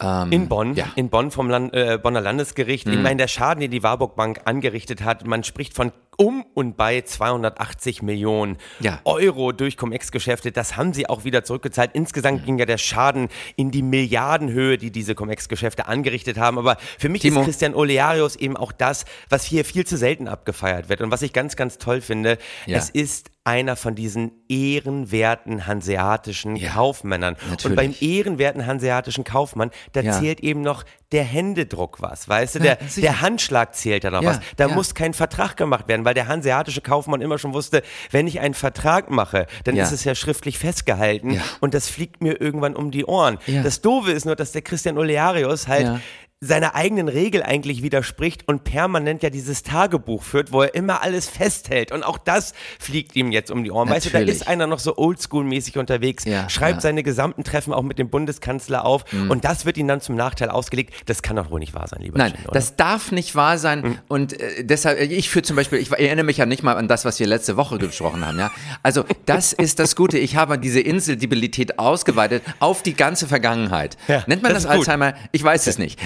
In 0.00 0.48
Bonn, 0.48 0.74
ja. 0.74 0.86
Mhm. 0.86 0.92
in 0.96 1.08
Bonn 1.10 1.30
vom 1.30 1.48
Land, 1.48 1.72
äh, 1.72 1.98
Bonner 2.02 2.20
Landesgericht. 2.20 2.88
Ich 2.88 2.98
meine, 2.98 3.16
der 3.16 3.28
Schaden, 3.28 3.60
den 3.60 3.70
die 3.70 3.82
Warburg 3.84 4.16
Bank 4.16 4.40
angerichtet 4.44 5.02
hat, 5.02 5.26
man 5.26 5.44
spricht 5.44 5.72
von 5.74 5.92
um 6.16 6.44
und 6.54 6.76
bei 6.76 7.00
280 7.02 8.02
Millionen 8.02 8.56
Ja. 8.80 9.00
Euro 9.04 9.52
durch 9.52 9.76
Cum-Ex-Geschäfte. 9.76 10.52
Das 10.52 10.76
haben 10.76 10.92
sie 10.92 11.08
auch 11.08 11.24
wieder 11.24 11.44
zurückgezahlt. 11.44 11.90
Insgesamt 11.94 12.44
ging 12.44 12.58
ja 12.58 12.66
der 12.66 12.78
Schaden 12.78 13.28
in 13.56 13.70
die 13.70 13.82
Milliardenhöhe, 13.82 14.78
die 14.78 14.90
diese 14.90 15.14
Cum-Ex-Geschäfte 15.14 15.86
angerichtet 15.86 16.38
haben. 16.38 16.58
Aber 16.58 16.76
für 16.98 17.08
mich 17.08 17.22
Timo. 17.22 17.40
ist 17.40 17.46
Christian 17.46 17.74
Olearius 17.74 18.36
eben 18.36 18.56
auch 18.56 18.72
das, 18.72 19.04
was 19.28 19.44
hier 19.44 19.64
viel 19.64 19.86
zu 19.86 19.96
selten 19.96 20.28
abgefeiert 20.28 20.88
wird 20.88 21.00
und 21.00 21.10
was 21.10 21.22
ich 21.22 21.32
ganz, 21.32 21.56
ganz 21.56 21.78
toll 21.78 22.00
finde. 22.00 22.38
Ja. 22.66 22.78
Es 22.78 22.90
ist 22.90 23.30
einer 23.44 23.76
von 23.76 23.94
diesen 23.94 24.32
ehrenwerten 24.48 25.66
hanseatischen 25.66 26.56
Ja, 26.56 26.72
Kaufmännern. 26.72 27.34
Und 27.34 27.50
natürlich. 27.50 27.76
beim 27.76 27.94
ehrenwerten 28.00 28.66
hanseatischen 28.66 29.22
Kaufmann, 29.24 29.70
da 29.92 30.00
Ja. 30.00 30.12
zählt 30.18 30.40
eben 30.40 30.62
noch 30.62 30.84
der 31.12 31.24
Händedruck 31.24 32.00
was, 32.00 32.28
weißt 32.28 32.56
du? 32.56 32.58
Der, 32.60 32.78
Ja, 32.80 33.00
der 33.02 33.20
Handschlag 33.20 33.74
zählt 33.74 34.04
da 34.04 34.10
noch 34.10 34.24
was. 34.24 34.40
Da 34.56 34.68
muss 34.68 34.94
kein 34.94 35.14
Vertrag 35.14 35.56
gemacht 35.56 35.88
werden, 35.88 36.04
weil 36.04 36.14
der 36.14 36.26
hanseatische 36.26 36.80
Kaufmann 36.80 37.20
immer 37.20 37.38
schon 37.38 37.52
wusste, 37.52 37.82
wenn 38.10 38.26
ich 38.26 38.40
einen 38.40 38.54
Vertrag 38.54 39.10
mache, 39.10 39.46
dann 39.64 39.76
ist 39.76 39.92
es 39.92 40.04
ja 40.04 40.14
schriftlich 40.14 40.58
festgehalten 40.58 41.40
und 41.60 41.74
das 41.74 41.88
fliegt 41.88 42.22
mir 42.22 42.40
irgendwann 42.40 42.74
um 42.74 42.90
die 42.90 43.04
Ohren. 43.04 43.38
Das 43.62 43.80
Doofe 43.82 44.10
ist 44.10 44.24
nur, 44.24 44.36
dass 44.36 44.52
der 44.52 44.62
Christian 44.62 44.96
Olearius 44.98 45.68
halt. 45.68 46.00
Seiner 46.46 46.74
eigenen 46.74 47.08
Regel 47.08 47.42
eigentlich 47.42 47.82
widerspricht 47.82 48.46
und 48.48 48.64
permanent 48.64 49.22
ja 49.22 49.30
dieses 49.30 49.62
Tagebuch 49.62 50.22
führt, 50.22 50.52
wo 50.52 50.62
er 50.62 50.74
immer 50.74 51.02
alles 51.02 51.28
festhält. 51.28 51.92
Und 51.92 52.02
auch 52.02 52.18
das 52.18 52.52
fliegt 52.78 53.16
ihm 53.16 53.32
jetzt 53.32 53.50
um 53.50 53.64
die 53.64 53.70
Ohren. 53.70 53.88
Weißt 53.88 54.06
du, 54.06 54.10
da 54.10 54.18
Natürlich. 54.20 54.40
ist 54.42 54.48
einer 54.48 54.66
noch 54.66 54.78
so 54.78 54.96
oldschool-mäßig 54.96 55.78
unterwegs, 55.78 56.24
Ja, 56.24 56.48
schreibt 56.48 56.76
ja. 56.76 56.80
seine 56.82 57.02
gesamten 57.02 57.44
Treffen 57.44 57.72
auch 57.72 57.82
mit 57.82 57.98
dem 57.98 58.08
Bundeskanzler 58.10 58.84
auf 58.84 59.04
und 59.28 59.44
das 59.44 59.64
wird 59.66 59.76
ihm 59.78 59.88
dann 59.88 60.00
zum 60.00 60.16
Nachteil 60.16 60.50
ausgelegt. 60.50 60.94
Das 61.06 61.22
kann 61.22 61.36
doch 61.36 61.50
wohl 61.50 61.60
nicht 61.60 61.74
wahr 61.74 61.88
sein, 61.88 62.00
lieber 62.02 62.18
Nein, 62.18 62.34
oder? 62.44 62.52
das 62.52 62.76
darf 62.76 63.12
nicht 63.12 63.34
wahr 63.34 63.58
sein. 63.58 63.98
Und 64.08 64.38
äh, 64.40 64.64
deshalb, 64.64 65.00
ich 65.00 65.30
für 65.30 65.42
zum 65.42 65.56
Beispiel, 65.56 65.78
ich 65.78 65.90
erinnere 65.90 66.24
mich 66.24 66.36
ja 66.36 66.46
nicht 66.46 66.62
mal 66.62 66.76
an 66.76 66.88
das, 66.88 67.04
was 67.04 67.18
wir 67.20 67.26
letzte 67.26 67.56
Woche 67.56 67.78
besprochen 67.78 68.26
haben. 68.26 68.38
Ja, 68.38 68.50
also 68.82 69.04
das 69.26 69.52
ist 69.52 69.78
das 69.78 69.96
Gute. 69.96 70.18
Ich 70.18 70.36
habe 70.36 70.58
diese 70.58 70.80
Inseldebilität 70.80 71.78
ausgeweitet 71.78 72.42
auf 72.60 72.82
die 72.82 72.94
ganze 72.94 73.26
Vergangenheit. 73.26 73.96
Ja, 74.08 74.24
Nennt 74.26 74.42
man 74.42 74.52
das 74.52 74.64
das. 74.64 74.72
Alzheimer? 74.72 75.14
Ich 75.32 75.42
weiß 75.42 75.66
es 75.66 75.78
nicht. 75.78 75.98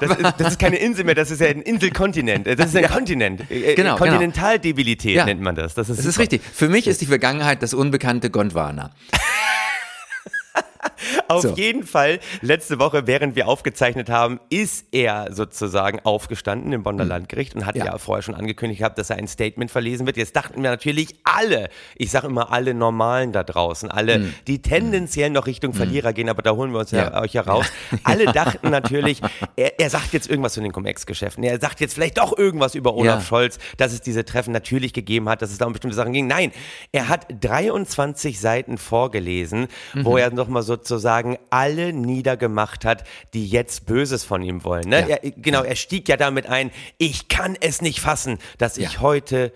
Das 0.00 0.10
ist, 0.16 0.34
das 0.38 0.48
ist 0.52 0.58
keine 0.58 0.76
Insel 0.76 1.04
mehr, 1.04 1.14
das 1.14 1.30
ist 1.30 1.40
ja 1.40 1.48
ein 1.48 1.62
Inselkontinent. 1.62 2.46
Das 2.46 2.66
ist 2.66 2.76
ein 2.76 2.84
Kontinent. 2.88 3.50
Äh, 3.50 3.74
Genau, 3.74 3.96
Kontinentaldebilität 3.96 5.16
Ja. 5.16 5.24
nennt 5.24 5.40
man 5.40 5.54
das. 5.54 5.74
Das 5.74 5.88
ist, 5.88 5.98
Das 5.98 6.06
ist 6.06 6.18
richtig. 6.18 6.42
Für 6.52 6.68
mich 6.68 6.86
ist 6.86 7.00
die 7.00 7.06
Vergangenheit 7.06 7.62
das 7.62 7.74
unbekannte 7.74 8.30
Gondwana. 8.30 8.90
Auf 11.28 11.42
So. 11.42 11.54
jeden 11.54 11.84
Fall, 11.84 12.18
letzte 12.40 12.78
Woche, 12.78 13.06
während 13.06 13.36
wir 13.36 13.48
aufgezeichnet 13.48 14.08
haben, 14.10 14.40
ist 14.50 14.86
er 14.92 15.28
sozusagen 15.32 16.00
aufgestanden 16.04 16.72
im 16.72 16.82
Bonner 16.82 17.04
Landgericht 17.04 17.54
und 17.54 17.66
hat 17.66 17.76
ja. 17.76 17.84
Hm. 17.84 17.92
Ja. 17.92 17.98
vorher 17.98 18.22
schon 18.22 18.34
angekündigt 18.34 18.80
gehabt, 18.80 18.98
dass 18.98 19.10
er 19.10 19.16
ein 19.16 19.28
Statement 19.28 19.70
verlesen 19.70 20.06
wird. 20.06 20.16
Jetzt 20.16 20.36
dachten 20.36 20.62
wir 20.62 20.70
natürlich 20.70 21.16
alle, 21.24 21.68
ich 21.96 22.10
sage 22.10 22.26
immer 22.26 22.52
alle 22.52 22.74
Normalen 22.74 23.32
da 23.32 23.42
draußen, 23.42 23.90
alle, 23.90 24.14
Hm. 24.14 24.34
die 24.46 24.60
tendenziell 24.62 25.30
noch 25.30 25.46
Richtung 25.46 25.72
Verlierer 25.74 26.12
gehen, 26.12 26.28
aber 26.28 26.42
da 26.42 26.52
holen 26.52 26.72
wir 26.72 26.80
uns 26.80 26.90
ja, 26.90 27.10
Ja. 27.12 27.20
euch 27.22 27.32
ja 27.32 27.42
raus. 27.42 27.66
Alle 28.04 28.26
dachten 28.26 28.70
natürlich, 28.70 29.20
er, 29.56 29.78
er 29.80 29.90
sagt 29.90 30.12
jetzt 30.12 30.28
irgendwas 30.28 30.54
zu 30.54 30.60
den 30.60 30.72
Cum-Ex-Geschäften. 30.72 31.42
Er 31.44 31.58
sagt 31.60 31.80
jetzt 31.80 31.94
vielleicht 31.94 32.18
doch 32.18 32.36
irgendwas 32.36 32.74
über 32.74 32.94
Olaf 32.94 33.20
Ja. 33.22 33.26
Scholz, 33.26 33.58
dass 33.76 33.92
es 33.92 34.00
diese 34.00 34.24
Treffen 34.24 34.52
natürlich 34.52 34.92
gegeben 34.92 35.28
hat, 35.28 35.40
dass 35.42 35.50
es 35.50 35.58
da 35.58 35.66
um 35.66 35.72
bestimmte 35.72 35.96
Sachen 35.96 36.12
ging. 36.12 36.26
Nein, 36.26 36.52
er 36.92 37.08
hat 37.08 37.26
23 37.40 38.38
Seiten 38.40 38.78
vorgelesen, 38.78 39.68
Mhm. 39.94 40.04
wo 40.04 40.16
er 40.16 40.30
nochmal 40.32 40.62
sozusagen 40.76 41.38
alle 41.50 41.92
niedergemacht 41.92 42.84
hat, 42.84 43.04
die 43.34 43.46
jetzt 43.46 43.86
Böses 43.86 44.24
von 44.24 44.42
ihm 44.42 44.64
wollen. 44.64 44.88
Ne? 44.88 45.00
Ja. 45.08 45.16
Er, 45.16 45.30
genau, 45.32 45.62
er 45.62 45.76
stieg 45.76 46.08
ja 46.08 46.16
damit 46.16 46.46
ein, 46.46 46.70
ich 46.98 47.28
kann 47.28 47.56
es 47.60 47.82
nicht 47.82 48.00
fassen, 48.00 48.38
dass 48.58 48.78
ich 48.78 48.94
Ja. 48.94 49.00
heute 49.00 49.52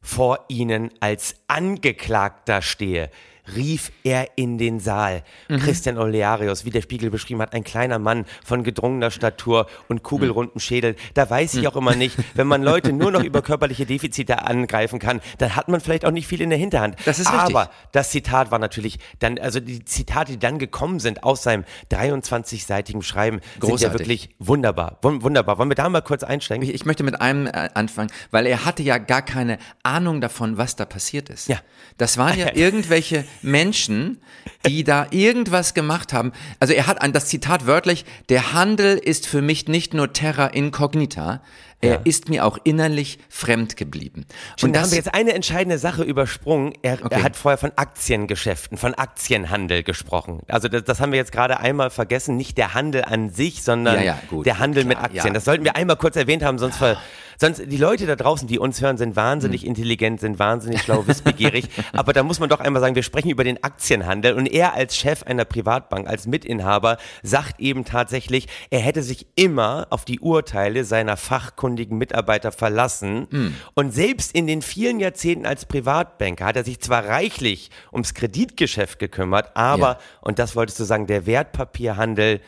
vor 0.00 0.44
Ihnen 0.48 0.90
als 1.00 1.34
Angeklagter 1.48 2.62
stehe 2.62 3.10
rief 3.56 3.92
er 4.04 4.28
in 4.36 4.58
den 4.58 4.80
Saal. 4.80 5.22
Mhm. 5.48 5.58
Christian 5.58 5.98
Olearius, 5.98 6.64
wie 6.64 6.70
der 6.70 6.82
Spiegel 6.82 7.10
beschrieben 7.10 7.42
hat, 7.42 7.52
ein 7.52 7.64
kleiner 7.64 7.98
Mann 7.98 8.24
von 8.44 8.64
gedrungener 8.64 9.10
Statur 9.10 9.66
und 9.88 10.02
kugelrundem 10.02 10.60
Schädel. 10.60 10.96
Da 11.14 11.28
weiß 11.28 11.54
Mhm. 11.54 11.60
ich 11.60 11.68
auch 11.68 11.76
immer 11.76 11.94
nicht, 11.94 12.16
wenn 12.34 12.46
man 12.46 12.62
Leute 12.62 12.92
nur 12.92 13.10
noch 13.10 13.22
über 13.22 13.42
körperliche 13.42 13.86
Defizite 13.86 14.42
angreifen 14.46 14.98
kann, 14.98 15.20
dann 15.38 15.56
hat 15.56 15.68
man 15.68 15.80
vielleicht 15.80 16.04
auch 16.04 16.10
nicht 16.10 16.26
viel 16.26 16.40
in 16.40 16.50
der 16.50 16.58
Hinterhand. 16.58 16.96
Das 17.04 17.18
ist 17.18 17.32
richtig. 17.32 17.54
Aber 17.56 17.70
das 17.92 18.10
Zitat 18.10 18.50
war 18.50 18.58
natürlich 18.58 18.98
dann, 19.18 19.38
also 19.38 19.60
die 19.60 19.84
Zitate, 19.84 20.32
die 20.32 20.38
dann 20.38 20.58
gekommen 20.58 21.00
sind 21.00 21.22
aus 21.24 21.42
seinem 21.42 21.64
23-seitigen 21.90 23.02
Schreiben, 23.02 23.40
sind 23.40 23.62
ja 23.62 23.68
Großartig. 23.68 23.98
wirklich 24.00 24.28
wunderbar. 24.38 24.98
Wun- 25.02 25.22
Wunderbar. 25.22 25.58
Wollen 25.58 25.68
wir 25.70 25.74
da 25.74 25.88
mal 25.88 26.00
kurz 26.02 26.22
einsteigen? 26.22 26.62
Ich, 26.66 26.74
ich 26.74 26.84
möchte 26.86 27.02
mit 27.04 27.20
einem 27.20 27.46
äh, 27.46 27.68
anfangen, 27.74 28.10
weil 28.30 28.46
er 28.46 28.64
hatte 28.64 28.82
ja 28.82 28.98
gar 28.98 29.22
keine 29.22 29.58
Ahnung 29.82 30.20
davon, 30.20 30.58
was 30.58 30.76
da 30.76 30.84
passiert 30.84 31.28
ist. 31.30 31.48
Ja. 31.48 31.58
Das 31.98 32.18
waren 32.18 32.38
ja 32.38 32.48
irgendwelche 32.54 33.24
Menschen, 33.42 34.20
die 34.66 34.84
da 34.84 35.06
irgendwas 35.10 35.74
gemacht 35.74 36.12
haben. 36.12 36.32
Also 36.60 36.74
er 36.74 36.86
hat 36.86 37.02
an 37.02 37.12
das 37.12 37.26
Zitat 37.26 37.66
wörtlich, 37.66 38.04
der 38.28 38.52
Handel 38.52 38.96
ist 38.98 39.26
für 39.26 39.42
mich 39.42 39.68
nicht 39.68 39.94
nur 39.94 40.12
terra 40.12 40.46
incognita, 40.48 41.42
er 41.80 41.94
Ja. 41.94 42.00
ist 42.04 42.30
mir 42.30 42.46
auch 42.46 42.56
innerlich 42.64 43.18
fremd 43.28 43.76
geblieben. 43.76 44.24
Und 44.62 44.74
da 44.74 44.80
haben 44.82 44.90
wir 44.90 44.96
jetzt 44.96 45.12
eine 45.12 45.34
entscheidende 45.34 45.76
Sache 45.76 46.02
übersprungen. 46.02 46.72
Er, 46.80 46.94
Okay. 46.94 47.08
er 47.16 47.22
hat 47.22 47.36
vorher 47.36 47.58
von 47.58 47.72
Aktiengeschäften, 47.76 48.78
von 48.78 48.94
Aktienhandel 48.94 49.82
gesprochen. 49.82 50.40
Also 50.48 50.68
das, 50.68 50.84
das 50.84 51.00
haben 51.00 51.12
wir 51.12 51.18
jetzt 51.18 51.32
gerade 51.32 51.60
einmal 51.60 51.90
vergessen. 51.90 52.36
Nicht 52.38 52.56
der 52.56 52.72
Handel 52.72 53.04
an 53.04 53.28
sich, 53.30 53.62
sondern 53.62 53.96
Ja, 53.96 54.02
ja, 54.02 54.18
gut, 54.30 54.46
der 54.46 54.60
Handel 54.60 54.84
klar, 54.84 54.96
mit 54.96 55.04
Aktien. 55.16 55.34
Das 55.34 55.44
sollten 55.44 55.64
wir 55.64 55.76
einmal 55.76 55.96
kurz 55.96 56.16
erwähnt 56.16 56.42
haben, 56.42 56.58
sonst, 56.58 56.76
ver, 56.76 56.96
sonst 57.38 57.62
die 57.66 57.76
Leute 57.76 58.06
da 58.06 58.16
draußen, 58.16 58.46
die 58.48 58.58
uns 58.58 58.80
hören, 58.80 58.96
sind 58.96 59.16
wahnsinnig 59.16 59.62
Hm. 59.62 59.68
intelligent, 59.68 60.20
sind 60.20 60.38
wahnsinnig 60.38 60.82
schlau, 60.82 61.04
wissbegierig. 61.06 61.68
Aber 61.92 62.12
da 62.12 62.22
muss 62.22 62.40
man 62.40 62.48
doch 62.48 62.60
einmal 62.60 62.80
sagen, 62.80 62.94
wir 62.94 63.02
sprechen 63.02 63.30
über 63.30 63.44
den 63.44 63.62
Aktienhandel. 63.62 64.34
Und 64.34 64.46
er 64.46 64.74
als 64.74 64.96
Chef 64.96 65.22
einer 65.24 65.44
Privatbank, 65.44 66.08
als 66.08 66.26
Mitinhaber, 66.26 66.98
sagt 67.22 67.60
eben 67.60 67.84
tatsächlich, 67.84 68.46
er 68.70 68.80
hätte 68.80 69.02
sich 69.02 69.26
immer 69.34 69.86
auf 69.90 70.04
die 70.04 70.20
Urteile 70.20 70.84
seiner 70.84 71.16
fachkundigen 71.16 71.98
Mitarbeiter 71.98 72.52
verlassen. 72.52 73.26
Hm. 73.30 73.54
Und 73.74 73.92
selbst 73.92 74.34
in 74.34 74.46
den 74.46 74.62
vielen 74.62 75.00
Jahrzehnten 75.00 75.46
als 75.46 75.66
Privatbanker 75.66 76.44
hat 76.46 76.56
er 76.56 76.64
sich 76.64 76.80
zwar 76.80 77.06
reichlich 77.06 77.70
ums 77.92 78.14
Kreditgeschäft 78.14 78.98
gekümmert, 78.98 79.50
aber, 79.56 79.78
Ja. 79.92 79.98
und 80.20 80.38
das 80.38 80.56
wolltest 80.56 80.78
du 80.80 80.84
sagen, 80.84 81.06
der 81.06 81.26
Wertpapierhandel, 81.26 82.40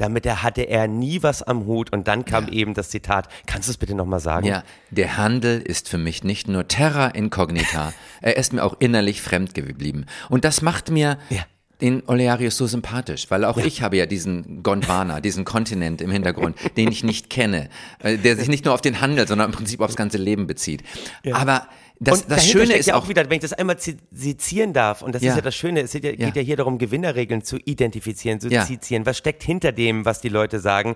damit 0.00 0.24
er 0.26 0.42
hatte 0.42 0.62
er 0.62 0.88
nie 0.88 1.22
was 1.22 1.42
am 1.42 1.66
Hut. 1.66 1.92
Und 1.92 2.08
dann 2.08 2.24
kam 2.24 2.48
eben 2.48 2.74
das 2.74 2.90
Zitat. 2.90 3.28
Kannst 3.46 3.68
du 3.68 3.72
es 3.72 3.76
bitte 3.78 3.94
nochmal 3.94 4.20
sagen? 4.20 4.46
ja, 4.46 4.62
der 4.90 5.16
Handel 5.16 5.60
ist 5.60 5.88
für 5.88 5.98
mich 5.98 6.24
nicht 6.24 6.48
nur 6.48 6.68
terra 6.68 7.08
incognita, 7.08 7.92
er 8.20 8.36
ist 8.36 8.52
mir 8.52 8.64
auch 8.64 8.76
innerlich 8.78 9.22
fremd 9.22 9.54
geblieben. 9.54 10.06
Und 10.28 10.44
das 10.44 10.62
macht 10.62 10.90
mir 10.90 11.18
Ja. 11.28 11.44
den 11.80 12.02
Olearius 12.06 12.56
so 12.56 12.66
sympathisch, 12.66 13.30
weil 13.30 13.44
auch 13.44 13.56
ja. 13.58 13.64
ich 13.64 13.82
habe 13.82 13.96
ja 13.96 14.06
diesen 14.06 14.62
Gondwana, 14.62 15.20
diesen 15.20 15.44
Kontinent 15.44 16.00
im 16.00 16.10
Hintergrund, 16.10 16.56
den 16.76 16.90
ich 16.90 17.04
nicht 17.04 17.30
kenne, 17.30 17.68
äh, 18.00 18.16
der 18.18 18.36
sich 18.36 18.48
nicht 18.48 18.64
nur 18.64 18.74
auf 18.74 18.80
den 18.80 19.00
Handel, 19.00 19.26
sondern 19.28 19.50
im 19.50 19.56
Prinzip 19.56 19.80
aufs 19.80 19.96
ganze 19.96 20.18
Leben 20.18 20.46
bezieht. 20.46 20.82
Ja. 21.24 21.36
Aber 21.36 21.66
das, 22.02 22.22
und 22.22 22.30
das 22.30 22.46
Schöne 22.46 22.76
ist 22.76 22.86
ja 22.86 22.94
auch 22.94 23.08
wieder, 23.08 23.28
wenn 23.28 23.36
ich 23.36 23.42
das 23.42 23.52
einmal 23.52 23.76
sezieren 23.78 24.72
darf, 24.72 25.02
und 25.02 25.14
das 25.14 25.22
ja. 25.22 25.32
ist 25.32 25.36
ja 25.36 25.42
das 25.42 25.54
Schöne, 25.54 25.82
es 25.82 25.92
geht 25.92 26.04
ja, 26.04 26.12
geht 26.12 26.36
ja 26.36 26.42
hier 26.42 26.56
darum, 26.56 26.78
Gewinnerregeln 26.78 27.42
zu 27.42 27.58
identifizieren, 27.58 28.40
zu 28.40 28.48
ja. 28.48 28.64
sezieren. 28.64 29.04
Was 29.04 29.18
steckt 29.18 29.42
hinter 29.42 29.70
dem, 29.70 30.06
was 30.06 30.22
die 30.22 30.30
Leute 30.30 30.60
sagen? 30.60 30.94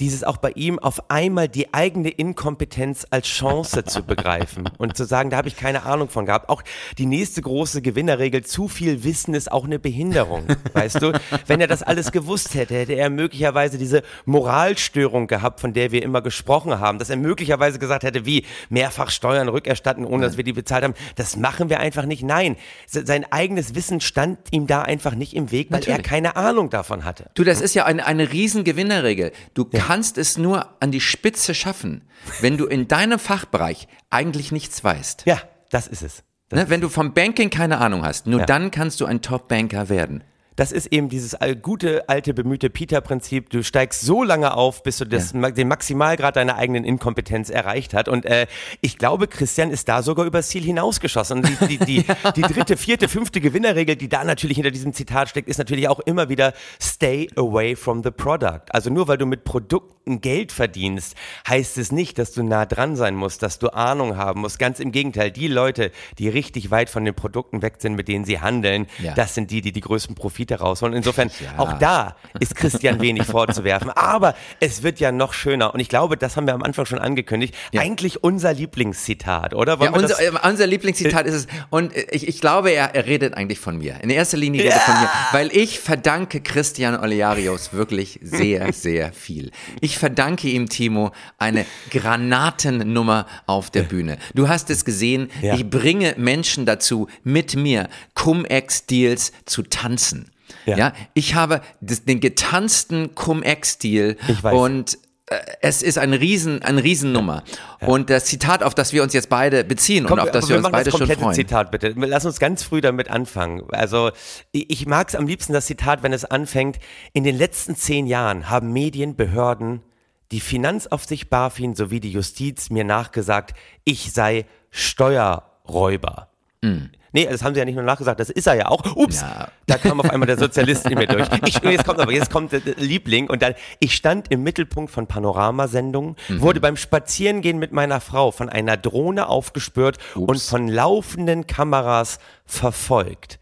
Dieses 0.00 0.22
auch 0.22 0.36
bei 0.36 0.52
ihm 0.52 0.78
auf 0.78 1.10
einmal 1.10 1.48
die 1.48 1.74
eigene 1.74 2.08
Inkompetenz 2.08 3.04
als 3.10 3.26
Chance 3.26 3.84
zu 3.84 4.04
begreifen 4.04 4.70
und 4.78 4.96
zu 4.96 5.04
sagen, 5.04 5.30
da 5.30 5.36
habe 5.36 5.48
ich 5.48 5.56
keine 5.56 5.82
Ahnung 5.82 6.08
von 6.08 6.24
gehabt. 6.24 6.48
Auch 6.48 6.62
die 6.98 7.06
nächste 7.06 7.42
große 7.42 7.82
Gewinnerregel, 7.82 8.44
zu 8.44 8.68
viel 8.68 9.02
Wissen 9.02 9.34
ist 9.34 9.50
auch 9.50 9.64
eine 9.64 9.80
Behinderung, 9.80 10.46
weißt 10.72 11.02
du? 11.02 11.20
Wenn 11.48 11.60
er 11.60 11.66
das 11.66 11.82
alles 11.82 12.12
gewusst 12.12 12.54
hätte, 12.54 12.76
hätte 12.76 12.92
er 12.92 13.10
möglicherweise 13.10 13.76
diese 13.76 14.02
Moralstörung 14.24 15.26
gehabt, 15.26 15.58
von 15.58 15.72
der 15.72 15.90
wir 15.90 16.04
immer 16.04 16.22
gesprochen 16.22 16.78
haben, 16.78 17.00
dass 17.00 17.10
er 17.10 17.16
möglicherweise 17.16 17.80
gesagt 17.80 18.04
hätte, 18.04 18.24
wie 18.24 18.44
mehrfach 18.68 19.10
Steuern 19.10 19.48
rückerstatten, 19.48 20.04
ohne 20.04 20.26
dass 20.26 20.36
wir 20.36 20.44
die 20.44 20.52
bezahlt 20.52 20.84
haben. 20.84 20.94
Das 21.16 21.36
machen 21.36 21.70
wir 21.70 21.80
einfach 21.80 22.04
nicht. 22.04 22.22
Nein, 22.22 22.56
sein 22.86 23.26
eigenes 23.32 23.74
Wissen 23.74 24.00
stand 24.00 24.38
ihm 24.52 24.68
da 24.68 24.82
einfach 24.82 25.16
nicht 25.16 25.34
im 25.34 25.50
Weg, 25.50 25.72
weil 25.72 25.80
Natürlich. 25.80 25.98
er 25.98 26.02
keine 26.04 26.36
Ahnung 26.36 26.70
davon 26.70 27.04
hatte. 27.04 27.30
Du, 27.34 27.42
das 27.42 27.60
ist 27.60 27.74
ja 27.74 27.84
eine, 27.84 28.06
eine 28.06 28.32
Riesengewinnerregel. 28.32 29.32
Du 29.54 29.68
ja. 29.72 29.87
Kannst 29.88 30.18
es 30.18 30.36
nur 30.36 30.68
an 30.80 30.92
die 30.92 31.00
Spitze 31.00 31.54
schaffen, 31.54 32.02
wenn 32.42 32.58
du 32.58 32.66
in 32.66 32.88
deinem 32.88 33.18
Fachbereich 33.18 33.88
eigentlich 34.10 34.52
nichts 34.52 34.84
weißt. 34.84 35.22
Ja, 35.24 35.40
das 35.70 35.86
ist 35.86 36.02
es. 36.02 36.24
Das 36.50 36.58
ne, 36.58 36.68
wenn 36.68 36.82
du 36.82 36.90
vom 36.90 37.14
Banking 37.14 37.48
keine 37.48 37.78
Ahnung 37.78 38.04
hast, 38.04 38.26
nur 38.26 38.40
ja. 38.40 38.44
dann 38.44 38.70
kannst 38.70 39.00
du 39.00 39.06
ein 39.06 39.22
Top-Banker 39.22 39.88
werden 39.88 40.24
das 40.58 40.72
ist 40.72 40.86
eben 40.86 41.08
dieses 41.08 41.36
gute, 41.62 42.08
alte, 42.08 42.34
bemühte 42.34 42.68
Peter-Prinzip. 42.68 43.48
Du 43.50 43.62
steigst 43.62 44.00
so 44.00 44.24
lange 44.24 44.54
auf, 44.54 44.82
bis 44.82 44.98
du 44.98 45.04
das, 45.04 45.32
ja. 45.32 45.52
den 45.52 45.68
Maximalgrad 45.68 46.34
deiner 46.34 46.56
eigenen 46.56 46.82
Inkompetenz 46.82 47.48
erreicht 47.48 47.94
hat. 47.94 48.08
Und 48.08 48.26
äh, 48.26 48.48
ich 48.80 48.98
glaube, 48.98 49.28
Christian 49.28 49.70
ist 49.70 49.88
da 49.88 50.02
sogar 50.02 50.26
übers 50.26 50.48
Ziel 50.48 50.64
hinausgeschossen. 50.64 51.44
Und 51.44 51.60
die, 51.60 51.78
die, 51.78 51.78
die, 51.78 52.04
die 52.34 52.42
dritte, 52.42 52.76
vierte, 52.76 53.06
fünfte 53.06 53.40
Gewinnerregel, 53.40 53.94
die 53.94 54.08
da 54.08 54.24
natürlich 54.24 54.56
hinter 54.56 54.72
diesem 54.72 54.92
Zitat 54.92 55.28
steckt, 55.28 55.48
ist 55.48 55.58
natürlich 55.58 55.88
auch 55.88 56.00
immer 56.00 56.28
wieder 56.28 56.52
stay 56.82 57.30
away 57.36 57.76
from 57.76 58.02
the 58.02 58.10
product. 58.10 58.64
Also 58.70 58.90
nur 58.90 59.06
weil 59.06 59.16
du 59.16 59.26
mit 59.26 59.44
Produkten 59.44 60.20
Geld 60.20 60.50
verdienst, 60.50 61.14
heißt 61.46 61.78
es 61.78 61.92
nicht, 61.92 62.18
dass 62.18 62.32
du 62.32 62.42
nah 62.42 62.66
dran 62.66 62.96
sein 62.96 63.14
musst, 63.14 63.44
dass 63.44 63.60
du 63.60 63.68
Ahnung 63.68 64.16
haben 64.16 64.40
musst. 64.40 64.58
Ganz 64.58 64.80
im 64.80 64.90
Gegenteil, 64.90 65.30
die 65.30 65.46
Leute, 65.46 65.92
die 66.18 66.28
richtig 66.28 66.72
weit 66.72 66.90
von 66.90 67.04
den 67.04 67.14
Produkten 67.14 67.62
weg 67.62 67.76
sind, 67.78 67.94
mit 67.94 68.08
denen 68.08 68.24
sie 68.24 68.40
handeln, 68.40 68.86
ja. 68.98 69.14
das 69.14 69.36
sind 69.36 69.52
die, 69.52 69.60
die 69.60 69.70
die 69.70 69.82
größten 69.82 70.16
Profite 70.16 70.47
Profite 70.48 70.54
rausholen. 70.62 70.94
Insofern, 70.94 71.30
ja. 71.40 71.58
auch 71.58 71.74
da 71.74 72.16
ist 72.40 72.54
Christian 72.54 73.00
wenig 73.00 73.24
vorzuwerfen. 73.24 73.90
Aber 73.90 74.34
es 74.60 74.82
wird 74.82 75.00
ja 75.00 75.12
noch 75.12 75.32
schöner. 75.32 75.74
Und 75.74 75.80
ich 75.80 75.88
glaube, 75.88 76.16
das 76.16 76.36
haben 76.36 76.46
wir 76.46 76.54
am 76.54 76.62
Anfang 76.62 76.86
schon 76.86 76.98
angekündigt. 76.98 77.54
Ja. 77.72 77.82
Eigentlich 77.82 78.24
unser 78.24 78.52
Lieblingszitat, 78.52 79.54
oder? 79.54 79.78
ja, 79.80 79.90
unser, 79.90 80.20
äh, 80.20 80.32
unser, 80.48 80.66
Lieblingszitat 80.66 81.26
ist 81.26 81.34
es. 81.34 81.46
Und 81.70 81.96
ich, 82.10 82.26
ich 82.28 82.40
glaube, 82.40 82.70
er, 82.70 82.94
er, 82.94 83.06
redet 83.06 83.34
eigentlich 83.34 83.58
von 83.58 83.78
mir. 83.78 83.96
In 84.02 84.10
erster 84.10 84.36
Linie 84.36 84.62
redet 84.62 84.76
ja. 84.76 84.80
von 84.80 85.00
mir. 85.00 85.10
Weil 85.32 85.56
ich 85.56 85.80
verdanke 85.80 86.40
Christian 86.40 86.98
Olearius 86.98 87.72
wirklich 87.72 88.18
sehr, 88.22 88.72
sehr 88.72 89.12
viel. 89.12 89.50
Ich 89.80 89.98
verdanke 89.98 90.48
ihm, 90.48 90.68
Timo, 90.68 91.12
eine 91.38 91.66
Granatennummer 91.90 93.26
auf 93.46 93.70
der 93.70 93.82
Bühne. 93.82 94.18
Du 94.34 94.48
hast 94.48 94.70
es 94.70 94.84
gesehen. 94.84 95.30
Ich 95.42 95.68
bringe 95.68 96.14
Menschen 96.16 96.66
dazu, 96.66 97.08
mit 97.24 97.56
mir 97.56 97.88
Cum-Ex-Deals 98.14 99.32
zu 99.44 99.62
tanzen. 99.62 100.30
Ja. 100.66 100.76
ja 100.76 100.92
ich 101.14 101.34
habe 101.34 101.60
den 101.80 102.20
getanzten 102.20 103.14
Cum-Ex-Stil 103.14 104.16
und 104.42 104.98
äh, 105.26 105.36
es 105.60 105.82
ist 105.82 105.98
ein 105.98 106.12
Riesen, 106.12 106.62
eine 106.62 106.82
Riesennummer. 106.82 107.44
Ja. 107.80 107.88
Und 107.88 108.10
das 108.10 108.24
Zitat, 108.24 108.62
auf 108.62 108.74
das 108.74 108.92
wir 108.92 109.02
uns 109.02 109.12
jetzt 109.12 109.28
beide 109.28 109.64
beziehen 109.64 110.06
Komm, 110.06 110.18
und 110.18 110.20
auf 110.20 110.30
das 110.30 110.48
wir, 110.48 110.56
wir 110.56 110.64
uns 110.64 110.70
beide 110.70 110.90
das 110.90 110.98
schon 110.98 111.08
freuen. 111.08 111.34
Zitat 111.34 111.70
bitte. 111.70 111.94
Lass 111.96 112.24
uns 112.24 112.38
ganz 112.38 112.62
früh 112.62 112.80
damit 112.80 113.10
anfangen. 113.10 113.62
Also 113.70 114.10
ich 114.52 114.86
mag 114.86 115.08
es 115.08 115.14
am 115.14 115.26
liebsten 115.26 115.52
das 115.52 115.66
Zitat, 115.66 116.02
wenn 116.02 116.12
es 116.12 116.24
anfängt. 116.24 116.78
In 117.12 117.24
den 117.24 117.36
letzten 117.36 117.76
zehn 117.76 118.06
Jahren 118.06 118.48
haben 118.48 118.72
Medien, 118.72 119.16
Behörden, 119.16 119.82
die 120.30 120.40
Finanzaufsicht 120.40 121.30
BaFin 121.30 121.74
sowie 121.74 122.00
die 122.00 122.12
Justiz 122.12 122.70
mir 122.70 122.84
nachgesagt, 122.84 123.54
ich 123.84 124.12
sei 124.12 124.46
Steuerräuber. 124.70 126.28
Mhm. 126.62 126.90
Nee, 127.12 127.26
das 127.30 127.42
haben 127.42 127.54
sie 127.54 127.58
ja 127.58 127.64
nicht 127.64 127.74
nur 127.74 127.84
nachgesagt, 127.84 128.20
das 128.20 128.30
ist 128.30 128.46
er 128.46 128.54
ja 128.54 128.68
auch. 128.68 128.84
Ups, 128.96 129.22
ja. 129.22 129.48
da 129.66 129.78
kam 129.78 130.00
auf 130.00 130.10
einmal 130.10 130.26
der 130.26 130.38
Sozialist 130.38 130.86
in 130.90 130.98
mir 130.98 131.06
durch. 131.06 131.28
Ich, 131.46 131.60
jetzt 131.62 131.86
kommt 131.86 132.00
aber, 132.00 132.12
jetzt 132.12 132.30
kommt 132.30 132.52
der 132.52 132.60
Liebling 132.76 133.30
und 133.30 133.42
dann, 133.42 133.54
ich 133.78 133.94
stand 133.94 134.30
im 134.30 134.42
Mittelpunkt 134.42 134.90
von 134.90 135.06
Panoramasendungen, 135.06 136.16
mhm. 136.28 136.40
wurde 136.40 136.60
beim 136.60 136.76
Spazierengehen 136.76 137.58
mit 137.58 137.72
meiner 137.72 138.00
Frau 138.00 138.30
von 138.30 138.48
einer 138.48 138.76
Drohne 138.76 139.28
aufgespürt 139.28 139.98
Ups. 140.14 140.28
und 140.28 140.42
von 140.42 140.68
laufenden 140.68 141.46
Kameras 141.46 142.18
verfolgt. 142.44 143.38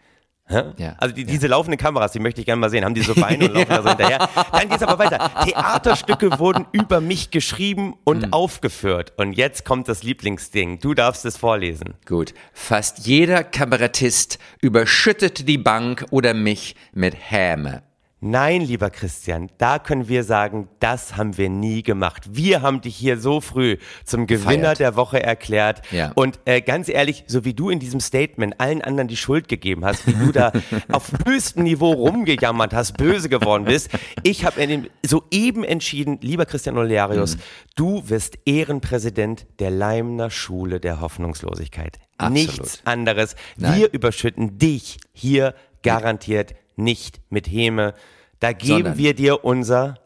Ja, 0.49 0.95
also 0.99 1.15
die, 1.15 1.25
diese 1.25 1.49
laufenden 1.49 1.79
Kameras, 1.79 2.13
die 2.13 2.21
möchte 2.21 2.41
ich 2.41 2.47
gerne 2.47 2.61
mal 2.61 2.71
sehen. 2.71 2.85
Haben 2.85 2.95
die 2.95 3.03
so 3.03 3.15
Beine 3.15 3.47
und 3.47 3.55
laufen 3.55 3.69
da 3.69 3.83
so 3.83 3.89
hinterher. 3.89 4.29
Dann 4.53 4.69
geht's 4.69 4.83
aber 4.83 4.99
weiter. 4.99 5.31
Theaterstücke 5.45 6.39
wurden 6.39 6.67
über 6.71 7.01
mich 7.01 7.31
geschrieben 7.33 7.95
und 8.05 8.27
mhm. 8.27 8.33
aufgeführt. 8.33 9.13
Und 9.17 9.33
jetzt 9.33 9.65
kommt 9.65 9.89
das 9.89 10.05
Lieblingsding. 10.05 10.79
Du 10.79 10.95
darfst 10.95 11.25
es 11.25 11.37
vorlesen. 11.37 11.95
Gut. 12.07 12.33
Fast 12.53 13.07
jeder 13.07 13.43
Kabarettist 13.43 14.39
überschüttet 14.61 15.49
die 15.49 15.59
Bank 15.59 16.07
oder 16.11 16.33
mich 16.33 16.77
mit 16.93 17.15
Häme. 17.19 17.83
Nein, 18.21 18.63
lieber 18.63 18.89
Christian, 18.89 19.51
da 19.59 19.79
können 19.79 20.09
wir 20.09 20.25
sagen, 20.25 20.69
das 20.81 21.19
haben 21.19 21.37
wir 21.37 21.51
nie 21.51 21.83
gemacht. 21.83 22.23
Wir 22.31 22.63
haben 22.63 22.81
dich 22.81 22.97
hier 22.97 23.19
so 23.19 23.43
früh 23.43 23.77
zum 24.07 24.27
Gewinner 24.27 24.69
Feiert. 24.69 24.81
der 24.81 24.97
Woche 24.97 25.23
erklärt. 25.23 25.83
Ja. 25.91 26.13
Und 26.15 26.41
äh, 26.47 26.63
ganz 26.63 26.89
ehrlich, 26.89 27.25
so 27.27 27.45
wie 27.45 27.53
du 27.53 27.69
in 27.69 27.79
diesem 27.79 28.01
Statement 28.01 28.59
allen 28.59 28.81
anderen 28.81 29.09
die 29.09 29.19
Schuld 29.19 29.49
gegeben 29.49 29.85
hast, 29.85 30.07
wie 30.07 30.15
du 30.15 30.33
da 30.33 30.51
auf 30.91 31.13
höchstem 31.27 31.65
Niveau 31.65 31.93
rumgejammert 31.93 32.73
hast, 32.73 32.97
böse 32.97 33.29
geworden 33.29 33.67
bist, 33.67 33.91
ich 34.23 34.47
habe 34.47 34.85
soeben 35.05 35.63
entschieden, 35.63 36.19
lieber 36.23 36.47
Christian 36.47 36.79
Olearius, 36.79 37.37
mhm. 37.37 37.41
du 37.75 38.09
wirst 38.09 38.39
Ehrenpräsident 38.47 39.47
der 39.59 39.71
Leimner 39.71 40.31
Schule 40.31 40.81
der 40.81 41.03
Hoffnungslosigkeit. 41.03 41.99
Absolut. 42.17 42.35
Nichts 42.35 42.81
anderes. 42.87 43.37
Nein. 43.59 43.79
Wir 43.79 43.93
überschütten 43.93 44.57
dich 44.57 44.97
hier 45.13 45.55
garantiert 45.83 46.55
nicht 46.77 47.21
mit 47.31 47.47
Häme. 47.47 47.95
Da 48.41 48.53
geben 48.53 48.69
Sondern 48.69 48.99
wir 48.99 49.15
dir 49.15 49.45
unser 49.45 49.99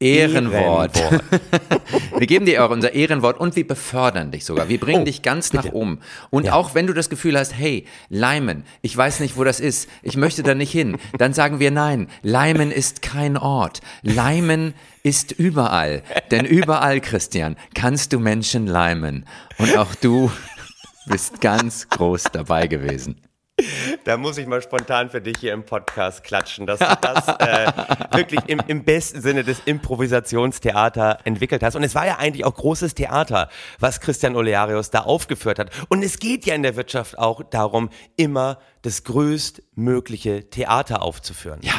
Ehrenwort. 0.00 0.96
Ehrenwort. 0.96 1.24
wir 2.18 2.26
geben 2.28 2.46
dir 2.46 2.64
auch 2.64 2.70
unser 2.70 2.92
Ehrenwort 2.92 3.40
und 3.40 3.56
wir 3.56 3.66
befördern 3.66 4.30
dich 4.30 4.44
sogar. 4.44 4.68
Wir 4.68 4.78
bringen 4.78 5.02
oh, 5.02 5.04
dich 5.04 5.22
ganz 5.22 5.50
bitte. 5.50 5.66
nach 5.66 5.74
oben. 5.74 6.00
Und 6.30 6.46
ja. 6.46 6.52
auch 6.52 6.74
wenn 6.76 6.86
du 6.86 6.92
das 6.92 7.10
Gefühl 7.10 7.36
hast, 7.36 7.56
hey, 7.56 7.84
Leimen, 8.08 8.64
ich 8.80 8.96
weiß 8.96 9.18
nicht, 9.20 9.36
wo 9.36 9.42
das 9.42 9.58
ist, 9.58 9.88
ich 10.02 10.16
möchte 10.16 10.44
da 10.44 10.54
nicht 10.54 10.70
hin, 10.70 10.98
dann 11.18 11.32
sagen 11.32 11.58
wir 11.58 11.72
nein, 11.72 12.08
Leimen 12.22 12.70
ist 12.70 13.02
kein 13.02 13.36
Ort. 13.36 13.80
Leimen 14.02 14.74
ist 15.02 15.32
überall. 15.32 16.04
Denn 16.30 16.44
überall, 16.44 17.00
Christian, 17.00 17.56
kannst 17.74 18.12
du 18.12 18.20
Menschen 18.20 18.68
leimen. 18.68 19.26
Und 19.58 19.76
auch 19.76 19.96
du 19.96 20.30
bist 21.06 21.40
ganz 21.40 21.88
groß 21.88 22.24
dabei 22.32 22.68
gewesen. 22.68 23.20
Da 24.08 24.16
muss 24.16 24.38
ich 24.38 24.46
mal 24.46 24.62
spontan 24.62 25.10
für 25.10 25.20
dich 25.20 25.36
hier 25.38 25.52
im 25.52 25.64
Podcast 25.64 26.24
klatschen, 26.24 26.66
dass 26.66 26.78
du 26.78 26.98
das 27.02 27.28
äh, 27.28 27.70
wirklich 28.16 28.40
im, 28.46 28.58
im 28.66 28.82
besten 28.82 29.20
Sinne 29.20 29.44
des 29.44 29.60
Improvisationstheater 29.66 31.18
entwickelt 31.24 31.62
hast. 31.62 31.76
Und 31.76 31.82
es 31.82 31.94
war 31.94 32.06
ja 32.06 32.16
eigentlich 32.16 32.46
auch 32.46 32.54
großes 32.54 32.94
Theater, 32.94 33.50
was 33.78 34.00
Christian 34.00 34.34
Olearius 34.34 34.88
da 34.88 35.00
aufgeführt 35.00 35.58
hat. 35.58 35.70
Und 35.90 36.02
es 36.02 36.20
geht 36.20 36.46
ja 36.46 36.54
in 36.54 36.62
der 36.62 36.74
Wirtschaft 36.74 37.18
auch 37.18 37.42
darum, 37.42 37.90
immer 38.16 38.60
das 38.80 39.04
größtmögliche 39.04 40.48
Theater 40.48 41.02
aufzuführen. 41.02 41.60
Ja. 41.62 41.74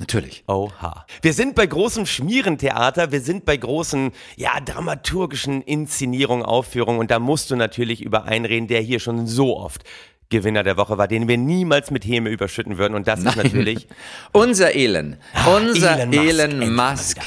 Natürlich. 0.00 0.42
Oha. 0.48 1.06
Wir 1.22 1.32
sind 1.32 1.54
bei 1.54 1.66
großem 1.66 2.04
Schmierentheater, 2.04 3.12
wir 3.12 3.20
sind 3.20 3.44
bei 3.44 3.56
großen, 3.56 4.10
ja, 4.34 4.58
dramaturgischen 4.58 5.62
Inszenierungen, 5.62 6.44
Aufführungen 6.44 6.98
und 6.98 7.12
da 7.12 7.20
musst 7.20 7.52
du 7.52 7.56
natürlich 7.56 8.02
über 8.02 8.24
einen 8.24 8.44
reden, 8.44 8.66
der 8.66 8.80
hier 8.80 8.98
schon 8.98 9.28
so 9.28 9.56
oft 9.56 9.84
Gewinner 10.30 10.62
der 10.62 10.76
Woche 10.76 10.98
war, 10.98 11.08
den 11.08 11.28
wir 11.28 11.36
niemals 11.36 11.90
mit 11.90 12.04
Häme 12.04 12.30
überschütten 12.30 12.78
würden. 12.78 12.94
Und 12.94 13.06
das 13.06 13.20
Nein. 13.20 13.28
ist 13.28 13.44
natürlich 13.44 13.88
unser 14.32 14.74
Elon. 14.74 15.16
Ah, 15.32 15.56
unser 15.56 16.00
Elon 16.00 16.10
Musk, 16.10 16.28
Elon 16.28 16.74
Musk 16.74 17.18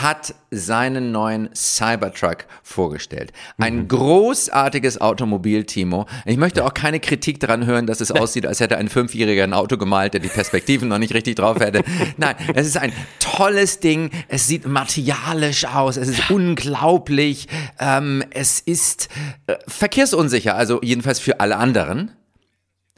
hat 0.00 0.34
seinen 0.50 1.12
neuen 1.12 1.50
Cybertruck 1.54 2.46
vorgestellt. 2.62 3.32
Ein 3.58 3.76
mhm. 3.76 3.88
großartiges 3.88 5.00
Automobil, 5.00 5.64
Timo. 5.64 6.06
Ich 6.24 6.36
möchte 6.36 6.64
auch 6.64 6.74
keine 6.74 7.00
Kritik 7.00 7.40
daran 7.40 7.66
hören, 7.66 7.86
dass 7.86 8.00
es 8.00 8.10
aussieht, 8.10 8.46
als 8.46 8.60
hätte 8.60 8.78
ein 8.78 8.88
Fünfjähriger 8.88 9.44
ein 9.44 9.52
Auto 9.52 9.76
gemalt, 9.76 10.14
der 10.14 10.20
die 10.20 10.28
Perspektiven 10.28 10.88
noch 10.88 10.98
nicht 10.98 11.14
richtig 11.14 11.36
drauf 11.36 11.58
hätte. 11.60 11.82
Nein, 12.16 12.36
es 12.54 12.66
ist 12.66 12.78
ein 12.78 12.92
tolles 13.18 13.80
Ding. 13.80 14.10
Es 14.28 14.46
sieht 14.46 14.66
martialisch 14.66 15.66
aus. 15.66 15.96
Es 15.96 16.08
ist 16.08 16.30
unglaublich. 16.30 17.48
Ähm, 17.78 18.24
es 18.30 18.60
ist 18.60 19.08
äh, 19.46 19.56
verkehrsunsicher, 19.66 20.56
also 20.56 20.80
jedenfalls 20.82 21.18
für 21.18 21.40
alle 21.40 21.56
anderen. 21.56 22.12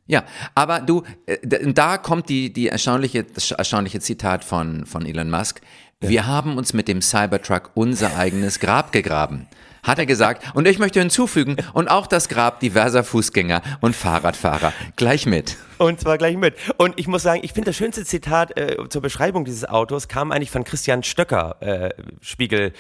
Ja, 0.09 0.25
aber 0.55 0.81
du, 0.81 1.05
äh, 1.27 1.37
da 1.73 1.99
kommt 1.99 2.29
die, 2.29 2.53
die 2.53 2.69
erstaunliche, 2.69 3.25
das 3.25 3.53
erstaunliche 3.53 4.01
Zitat 4.01 4.43
von, 4.43 4.87
von 4.87 5.07
Elon 5.07 5.31
Musk. 5.31 5.61
Wir 6.01 6.27
haben 6.27 6.57
uns 6.57 6.73
mit 6.73 6.89
dem 6.89 7.03
Cybertruck 7.03 7.71
unser 7.75 8.17
eigenes 8.17 8.59
Grab 8.59 8.91
gegraben. 8.91 9.47
Hat 9.83 9.99
er 9.99 10.07
gesagt. 10.07 10.55
Und 10.55 10.67
ich 10.67 10.79
möchte 10.79 10.99
hinzufügen, 10.99 11.57
und 11.73 11.89
auch 11.89 12.07
das 12.07 12.29
Grab 12.29 12.61
diverser 12.61 13.05
Fußgänger 13.05 13.63
und 13.81 13.95
Fahrradfahrer. 13.95 14.73
Gleich 14.97 15.27
mit. 15.27 15.57
Und 15.79 16.01
zwar 16.01 16.19
gleich 16.19 16.37
mit. 16.37 16.55
Und 16.79 16.99
ich 16.99 17.07
muss 17.07 17.23
sagen, 17.23 17.41
ich 17.43 17.53
finde 17.53 17.71
das 17.71 17.77
schönste 17.77 18.05
Zitat 18.05 18.59
äh, 18.59 18.77
zur 18.89 19.03
Beschreibung 19.03 19.45
dieses 19.45 19.65
Autos 19.65 20.09
kam 20.09 20.33
eigentlich 20.33 20.51
von 20.51 20.65
Christian 20.65 21.03
Stöcker, 21.03 21.57
äh, 21.61 21.91
Spiegel 22.21 22.73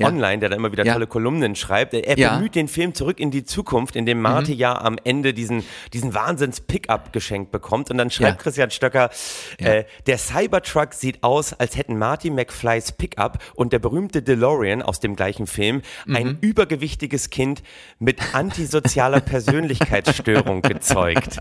Ja. 0.00 0.08
Online, 0.08 0.38
der 0.38 0.48
da 0.50 0.56
immer 0.56 0.72
wieder 0.72 0.84
Ja. 0.84 0.94
tolle 0.94 1.06
Kolumnen 1.06 1.54
schreibt. 1.56 1.94
Er. 1.94 2.16
Mhm. 2.16 2.36
bemüht 2.38 2.54
den 2.54 2.68
Film 2.68 2.94
zurück 2.94 3.20
in 3.20 3.30
die 3.30 3.44
Zukunft, 3.44 3.96
in 3.96 4.06
dem 4.06 4.20
Marty 4.20 4.52
ja 4.54 4.80
am 4.80 4.96
Ende 5.04 5.32
diesen, 5.34 5.64
diesen 5.92 6.14
Wahnsinns-Pickup 6.14 7.12
geschenkt 7.12 7.50
bekommt. 7.52 7.90
Und 7.90 7.98
dann 7.98 8.10
schreibt. 8.10 8.40
Christian 8.42 8.70
Stöcker, 8.70 9.10
äh, 9.58 9.84
der 10.06 10.18
Cybertruck 10.18 10.94
sieht 10.94 11.22
aus, 11.22 11.52
als 11.52 11.76
hätten 11.76 11.98
Marty 11.98 12.30
McFlys 12.30 12.92
Pickup 12.92 13.38
und 13.54 13.72
der 13.72 13.78
berühmte 13.78 14.22
DeLorean 14.22 14.82
aus 14.82 15.00
dem 15.00 15.16
gleichen 15.16 15.46
Film 15.46 15.82
Mhm. 16.06 16.16
ein 16.16 16.38
übergewichtiges 16.40 17.30
Kind 17.30 17.62
mit 17.98 18.34
antisozialer 18.34 19.20
Persönlichkeitsstörung 19.80 20.62
gezeugt. 20.62 21.38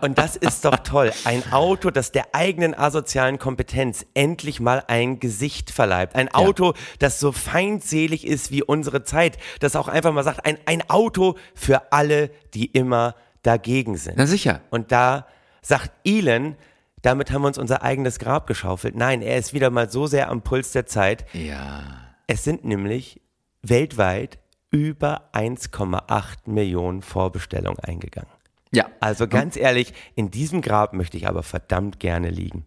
Und 0.00 0.18
das 0.18 0.36
ist 0.36 0.64
doch 0.64 0.76
toll. 0.78 1.12
Ein 1.24 1.42
Auto, 1.52 1.90
das 1.90 2.12
der 2.12 2.34
eigenen 2.34 2.74
asozialen 2.74 3.38
Kompetenz 3.38 4.06
endlich 4.14 4.60
mal 4.60 4.84
ein 4.88 5.18
Gesicht 5.20 5.70
verleiht. 5.70 6.14
Ein 6.14 6.28
Auto, 6.32 6.74
das 6.98 7.20
so 7.20 7.32
feindselig 7.88 8.26
ist 8.26 8.50
wie 8.50 8.62
unsere 8.62 9.02
Zeit. 9.04 9.38
Das 9.60 9.76
auch 9.76 9.88
einfach 9.88 10.12
mal 10.12 10.24
sagt, 10.24 10.44
ein, 10.44 10.58
ein 10.66 10.88
Auto 10.88 11.36
für 11.54 11.92
alle, 11.92 12.30
die 12.54 12.66
immer 12.66 13.14
dagegen 13.42 13.96
sind. 13.96 14.16
Na 14.16 14.26
sicher. 14.26 14.60
Und 14.70 14.92
da 14.92 15.26
sagt 15.62 15.92
Elon, 16.04 16.56
damit 17.02 17.30
haben 17.30 17.42
wir 17.42 17.48
uns 17.48 17.58
unser 17.58 17.82
eigenes 17.82 18.18
Grab 18.18 18.46
geschaufelt. 18.46 18.96
Nein, 18.96 19.22
er 19.22 19.38
ist 19.38 19.54
wieder 19.54 19.70
mal 19.70 19.90
so 19.90 20.06
sehr 20.06 20.28
am 20.30 20.42
Puls 20.42 20.72
der 20.72 20.86
Zeit. 20.86 21.24
Ja. 21.32 21.82
Es 22.26 22.44
sind 22.44 22.64
nämlich 22.64 23.20
weltweit 23.62 24.38
über 24.70 25.30
1,8 25.32 26.38
Millionen 26.46 27.02
Vorbestellungen 27.02 27.78
eingegangen. 27.80 28.30
Ja. 28.70 28.86
Also 29.00 29.26
ganz 29.26 29.56
ehrlich, 29.56 29.94
in 30.14 30.30
diesem 30.30 30.60
Grab 30.60 30.92
möchte 30.92 31.16
ich 31.16 31.26
aber 31.26 31.42
verdammt 31.42 32.00
gerne 32.00 32.28
liegen. 32.28 32.66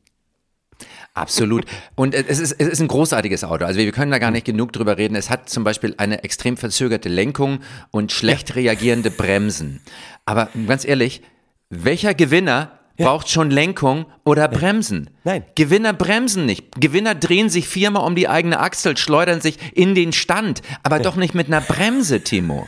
Absolut. 1.14 1.66
Und 1.96 2.16
es 2.16 2.40
ist, 2.40 2.54
es 2.54 2.68
ist 2.68 2.80
ein 2.80 2.88
großartiges 2.88 3.44
Auto. 3.44 3.66
Also 3.66 3.80
wir 3.80 3.92
können 3.92 4.12
da 4.12 4.20
gar 4.20 4.32
nicht 4.32 4.46
genug 4.46 4.72
drüber 4.74 4.98
reden. 4.98 5.16
Es 5.16 5.30
hat 5.30 5.50
zum 5.50 5.64
Beispiel 5.64 5.94
eine 5.98 6.24
extrem 6.24 6.58
verzögerte 6.58 7.10
Lenkung 7.10 7.60
und 7.92 8.12
schlecht 8.12 8.56
reagierende 8.56 9.12
Bremsen. 9.12 9.82
Aber 10.26 10.50
ganz 10.68 10.86
ehrlich, 10.86 11.22
welcher 11.70 12.14
Gewinner 12.14 12.80
braucht 12.98 13.30
schon 13.30 13.52
Lenkung 13.52 14.06
oder 14.24 14.48
Bremsen? 14.48 15.10
Nein. 15.24 15.44
Gewinner 15.56 15.94
bremsen 15.94 16.46
nicht. 16.46 16.80
Gewinner 16.80 17.16
drehen 17.16 17.50
sich 17.50 17.68
viermal 17.68 18.06
um 18.06 18.16
die 18.16 18.28
eigene 18.30 18.60
Achsel, 18.60 18.98
schleudern 18.98 19.42
sich 19.42 19.58
in 19.74 19.96
den 19.96 20.14
Stand, 20.14 20.62
aber 20.84 21.00
doch 21.00 21.16
nicht 21.16 21.34
mit 21.34 21.48
einer 21.48 21.62
Bremse, 21.62 22.22
Timo. 22.22 22.68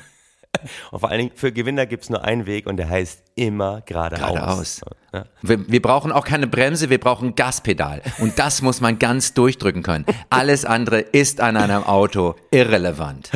Und 0.92 1.00
vor 1.00 1.10
allen 1.10 1.20
Dingen, 1.20 1.32
für 1.36 1.52
Gewinner 1.52 1.86
gibt 1.86 2.04
es 2.04 2.10
nur 2.10 2.24
einen 2.24 2.46
Weg 2.46 2.68
und 2.68 2.78
der 2.78 2.90
heißt 2.90 3.24
immer 3.36 3.82
geradeaus. 3.82 4.20
Geradeaus. 4.20 4.82
Ja. 5.14 5.26
Wir, 5.42 5.70
wir 5.70 5.82
brauchen 5.82 6.12
auch 6.12 6.26
keine 6.26 6.48
Bremse, 6.48 6.90
wir 6.90 7.00
brauchen 7.00 7.36
Gaspedal. 7.36 8.02
Und 8.20 8.40
das 8.40 8.62
muss 8.62 8.80
man 8.82 9.00
ganz 9.00 9.34
durchdrücken 9.34 9.84
können. 9.84 10.06
Alles 10.30 10.66
andere 10.66 11.00
ist 11.00 11.42
an 11.42 11.58
einem 11.58 11.84
Auto 11.84 12.36
irrelevant. 12.52 13.32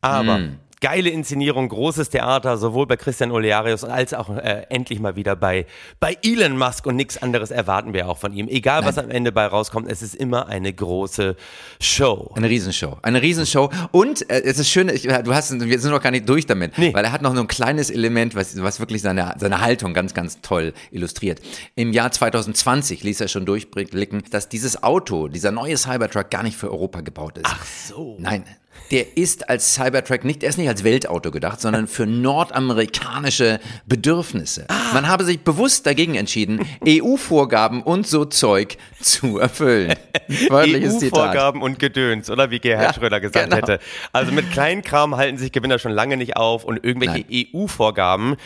Aber 0.00 0.36
Hm. 0.36 0.58
Geile 0.82 1.08
Inszenierung, 1.08 1.68
großes 1.70 2.10
Theater, 2.10 2.58
sowohl 2.58 2.86
bei 2.86 2.96
Christian 2.98 3.30
Olearius 3.30 3.84
als 3.84 4.12
auch 4.12 4.28
äh, 4.36 4.66
endlich 4.68 4.98
mal 5.00 5.16
wieder 5.16 5.36
bei, 5.36 5.64
bei 6.00 6.18
Elon 6.22 6.58
Musk 6.58 6.84
und 6.86 6.96
nichts 6.96 7.22
anderes 7.22 7.50
erwarten 7.50 7.94
wir 7.94 8.08
auch 8.08 8.18
von 8.18 8.34
ihm. 8.34 8.48
Egal, 8.48 8.84
was 8.84 8.98
am 8.98 9.08
Ende 9.08 9.32
bei 9.32 9.46
rauskommt, 9.46 9.90
es 9.90 10.02
ist 10.02 10.14
immer 10.14 10.48
eine 10.48 10.72
große 10.72 11.36
Show. 11.80 12.32
Eine 12.34 12.50
Riesenshow. 12.50 12.98
Eine 13.00 13.22
Riesenshow. 13.22 13.70
Und 13.92 14.28
äh, 14.28 14.42
es 14.42 14.58
ist 14.58 14.68
schön, 14.68 14.88
ich, 14.88 15.04
du 15.04 15.32
hast, 15.34 15.52
wir 15.58 15.78
sind 15.78 15.92
noch 15.92 16.02
gar 16.02 16.10
nicht 16.10 16.28
durch 16.28 16.46
damit, 16.46 16.76
Nee. 16.76 16.92
weil 16.92 17.04
er 17.04 17.12
hat 17.12 17.22
noch 17.22 17.34
so 17.34 17.40
ein 17.40 17.48
kleines 17.48 17.88
Element, 17.88 18.34
was, 18.34 18.60
was 18.60 18.80
wirklich 18.80 19.00
seine, 19.02 19.34
seine 19.38 19.60
Haltung 19.60 19.94
ganz, 19.94 20.12
ganz 20.14 20.40
toll 20.42 20.74
illustriert. 20.90 21.40
Im 21.76 21.92
Jahr 21.92 22.10
2020 22.10 23.04
ließ 23.04 23.20
er 23.20 23.28
schon 23.28 23.46
durchblicken, 23.46 24.24
dass 24.32 24.48
dieses 24.48 24.82
Auto, 24.82 25.28
dieser 25.28 25.52
neue 25.52 25.76
Cybertruck 25.76 26.28
gar 26.30 26.42
nicht 26.42 26.56
für 26.56 26.70
Europa 26.72 27.02
gebaut 27.02 27.38
ist. 27.38 27.46
Ach 27.46 27.64
so. 27.64 28.16
Nein. 28.18 28.44
Der 28.92 29.16
ist 29.16 29.48
als 29.48 29.74
Cybertruck 29.74 30.24
nicht, 30.24 30.42
er 30.42 30.50
ist 30.50 30.58
nicht 30.58 30.68
als 30.68 30.84
Weltauto 30.84 31.30
gedacht, 31.30 31.60
sondern 31.60 31.86
für 31.88 32.06
nordamerikanische 32.06 33.58
Bedürfnisse. 33.86 34.66
Man 34.92 35.08
habe 35.08 35.24
sich 35.24 35.40
bewusst 35.40 35.86
dagegen 35.86 36.14
entschieden, 36.14 36.60
EU-Vorgaben 36.86 37.82
und 37.82 38.06
so 38.06 38.24
Zeug 38.26 38.76
zu 39.00 39.38
erfüllen. 39.38 39.94
EU-Vorgaben 40.50 41.62
und 41.62 41.78
Gedöns, 41.78 42.30
oder 42.30 42.50
wie 42.50 42.58
Gerhard 42.60 42.88
Ja, 42.88 42.92
Schröder 42.94 43.20
gesagt 43.20 43.50
genau. 43.50 43.56
hätte. 43.56 43.80
Also 44.12 44.32
mit 44.32 44.50
Kleinkram 44.50 45.16
halten 45.16 45.38
sich 45.38 45.52
Gewinner 45.52 45.78
schon 45.78 45.92
lange 45.92 46.16
nicht 46.16 46.36
auf 46.36 46.64
und 46.64 46.84
irgendwelche 46.84 47.24
EU-Vorgaben, 47.32 48.36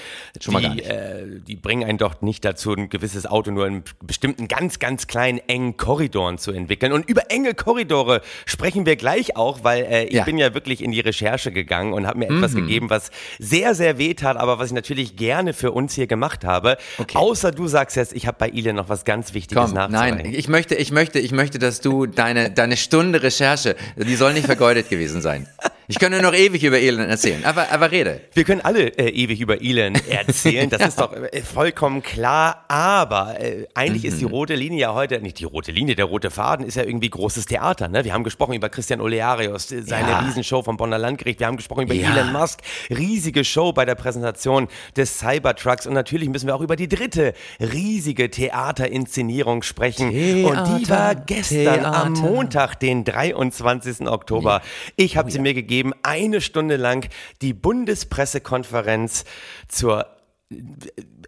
gar 0.51 0.61
die, 0.61 0.83
äh, 0.83 1.41
die 1.47 1.57
bringen 1.57 1.85
einen 1.89 1.99
doch 1.99 2.23
nicht 2.23 2.45
dazu, 2.45 2.73
ein 2.73 2.89
gewisses 2.89 3.27
Auto 3.27 3.51
nur 3.51 3.67
in 3.67 3.83
bestimmten 4.03 4.49
ganz, 4.49 4.79
ganz 4.79 5.07
kleinen, 5.07 5.41
engen 5.49 5.77
Korridoren 5.77 6.39
zu 6.39 6.53
entwickeln. 6.53 6.93
Und 6.93 7.09
über 7.09 7.31
enge 7.31 7.55
Korridore 7.55 8.23
sprechen 8.47 8.87
wir 8.87 8.97
gleich 8.97 9.37
auch, 9.37 9.65
weil 9.65 9.85
äh, 9.85 10.05
ich 10.05 10.13
Ja. 10.15 10.25
bin 10.25 10.36
ja 10.39 10.55
wirklich 10.55 10.83
in 10.83 10.93
die 10.93 11.01
Recherche 11.01 11.53
gegangen 11.53 11.93
und 11.93 12.07
habe 12.07 12.19
mir 12.19 12.27
etwas 12.29 12.55
gegeben, 12.55 12.91
was 12.91 13.11
sehr, 13.39 13.75
sehr 13.75 13.99
weh 13.99 14.15
tat, 14.15 14.37
aber 14.37 14.59
was 14.59 14.69
ich 14.69 14.75
natürlich 14.75 15.17
gerne 15.17 15.53
für 15.53 15.73
uns 15.73 15.95
hier 15.95 16.07
gemacht 16.07 16.45
habe. 16.45 16.77
Okay. 16.99 17.17
Außer 17.17 17.53
du 17.53 17.67
sagst 17.69 17.97
jetzt, 17.97 18.13
ich 18.15 18.27
habe 18.27 18.37
bei 18.39 18.49
Elon 18.49 18.77
noch 18.77 18.89
was 18.89 19.05
ganz 19.05 19.35
Wichtiges 19.35 19.65
Komm, 19.65 19.75
nachzureichen. 19.75 20.17
nein, 20.19 20.35
ich 20.35 20.49
möchte, 20.49 20.75
ich 20.75 20.93
möchte, 20.93 21.19
ich 21.19 21.33
möchte, 21.33 21.59
dass 21.59 21.81
du 21.81 22.07
deine, 22.07 22.51
deine 22.51 22.77
Stunde 22.77 23.23
Recherche, 23.23 23.77
die 23.97 24.17
soll 24.17 24.33
nicht 24.35 24.47
vergeudet 24.47 24.89
gewesen 24.89 25.21
sein. 25.23 25.47
Ich 25.89 25.99
könnte 25.99 26.21
noch 26.21 26.35
ewig 26.35 26.65
über 26.65 26.79
Elend 26.79 27.09
erzählen, 27.09 27.45
aber, 27.45 27.71
aber 27.71 27.91
rede. 27.91 28.21
Wir 28.33 28.45
können 28.45 28.61
alle 28.61 28.89
äh, 28.99 29.09
ewig 29.11 29.41
über 29.41 29.63
Elon 29.63 29.95
erzählen, 30.11 30.69
das 30.69 30.83
ist 30.89 31.01
doch 31.01 31.13
äh, 31.13 31.43
vollkommen 31.43 32.03
klar, 32.03 32.65
aber 32.69 33.41
äh, 33.41 33.67
eigentlich 33.75 34.05
ist 34.05 34.21
die 34.21 34.25
Mhm. 34.25 34.31
rote 34.33 34.55
Linie 34.57 34.81
ja 34.81 34.95
heute, 34.95 35.21
nicht 35.21 35.39
die 35.39 35.45
rote 35.45 35.71
Linie, 35.73 35.95
der 35.95 36.07
rote 36.07 36.31
Faden 36.31 36.67
ist 36.67 36.75
ja 36.77 36.83
irgendwie 36.83 37.09
großes 37.11 37.47
Theater. 37.47 37.87
Ne? 37.89 38.05
Wir 38.05 38.13
haben 38.15 38.25
gesprochen 38.25 38.55
über 38.55 38.69
Christian 38.69 39.01
Olearius, 39.01 39.71
äh, 39.71 39.83
seine 39.83 40.11
Ja. 40.11 40.19
Riesenshow 40.21 40.63
vom 40.63 40.77
Bonner 40.77 40.99
Landgericht, 40.99 41.39
wir 41.41 41.47
haben 41.47 41.57
gesprochen 41.57 41.83
über 41.85 41.95
Ja. 41.95 42.11
Elon 42.17 42.33
Musk, 42.33 42.61
riesige 42.91 43.45
Show 43.45 43.73
bei 43.73 43.85
der 43.85 43.95
Präsentation 43.95 44.67
des 44.97 45.19
Cybertrucks 45.19 45.87
und 45.87 45.95
natürlich 45.95 46.29
müssen 46.29 46.47
wir 46.49 46.57
auch 46.57 46.61
über 46.63 46.75
die 46.77 46.89
dritte 46.89 47.33
riesige 47.61 48.29
Theaterinszenierung 48.31 49.63
sprechen 49.63 50.09
und 50.45 50.81
die 50.81 50.89
war 50.89 51.15
Theater, 51.15 51.23
gestern 51.27 51.85
am 51.85 52.15
Theater. 52.15 52.31
Montag, 52.31 52.81
den 52.81 53.05
23. 53.05 54.07
Oktober. 54.09 54.63
Ich 54.97 55.17
habe 55.17 55.31
sie 55.31 55.39
mir 55.39 55.55
gegeben, 55.55 55.76
eine 56.03 56.41
Stunde 56.41 56.77
lang 56.77 57.09
die 57.43 57.53
Bundespressekonferenz 57.53 59.25
zur 59.69 60.07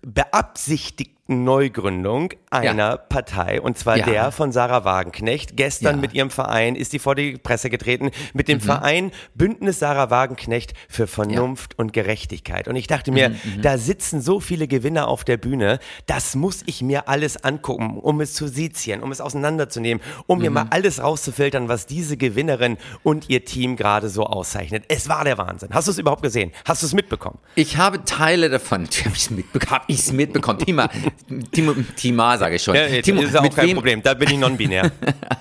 beabsichtigten 0.02 1.17
Neugründung 1.28 2.32
einer 2.50 2.96
Partei 2.96 3.60
und 3.60 3.76
zwar 3.78 3.98
Ja. 3.98 4.06
der 4.06 4.32
von 4.32 4.50
Sarah 4.50 4.84
Wagenknecht. 4.84 5.56
Gestern 5.56 5.86
Ja. 5.90 5.92
Mhm. 5.96 6.00
mit 6.00 6.14
ihrem 6.14 6.30
Verein 6.30 6.74
ist 6.74 6.92
die 6.94 6.98
vor 6.98 7.14
die 7.14 7.36
Presse 7.36 7.68
getreten 7.70 8.10
mit 8.32 8.48
dem 8.48 8.60
Verein 8.60 9.12
Bündnis 9.34 9.78
Sarah 9.78 10.10
Wagenknecht 10.10 10.72
für 10.88 11.06
Vernunft 11.06 11.78
und 11.78 11.92
Gerechtigkeit. 11.92 12.66
Und 12.66 12.76
ich 12.76 12.86
dachte 12.86 13.12
mir, 13.12 13.28
Mhm, 13.28 13.62
da 13.62 13.76
sitzen 13.78 14.20
so 14.22 14.40
viele 14.40 14.66
Gewinner 14.68 15.08
auf 15.08 15.22
der 15.24 15.36
Bühne, 15.36 15.78
das 16.06 16.34
muss 16.34 16.62
ich 16.66 16.80
mir 16.82 17.08
alles 17.08 17.44
angucken, 17.44 17.98
um 17.98 18.20
es 18.22 18.32
zu 18.34 18.48
sezieren, 18.48 19.02
um 19.02 19.12
es 19.12 19.20
auseinanderzunehmen, 19.20 20.02
um 20.26 20.38
Mhm. 20.38 20.44
mir 20.44 20.50
mal 20.50 20.66
alles 20.70 21.02
rauszufiltern, 21.02 21.68
was 21.68 21.86
diese 21.86 22.16
Gewinnerin 22.16 22.78
und 23.02 23.28
ihr 23.28 23.44
Team 23.44 23.76
gerade 23.76 24.08
so 24.08 24.24
auszeichnet. 24.24 24.84
Es 24.88 25.08
war 25.10 25.24
der 25.24 25.36
Wahnsinn. 25.36 25.68
Hast 25.72 25.88
du 25.88 25.92
es 25.92 25.98
überhaupt 25.98 26.22
gesehen? 26.22 26.52
Hast 26.64 26.82
du 26.82 26.86
es 26.86 26.94
mitbekommen? 26.94 27.38
Ich 27.54 27.76
habe 27.76 28.04
Teile 28.04 28.48
davon, 28.48 28.82
natürlich 28.84 29.04
habe 29.06 29.14
ich 29.16 29.22
es 29.22 29.30
mitbekommen, 29.30 29.70
hab 29.72 29.84
ich's 29.88 30.12
mitbekommen. 30.12 30.58
Tima, 30.60 30.88
Timo, 31.52 31.74
Tima 31.96 32.38
sage 32.38 32.56
ich 32.56 32.62
schon. 32.62 32.74
Ja, 32.74 32.86
jetzt 32.86 33.04
Timo, 33.04 33.22
ist 33.22 33.34
ja 33.34 33.40
auch 33.40 33.44
mit 33.44 33.54
kein 33.54 33.68
wem, 33.68 33.74
Problem. 33.76 34.02
Da 34.02 34.14
bin 34.14 34.28
ich 34.30 34.38
non-binär. 34.38 34.90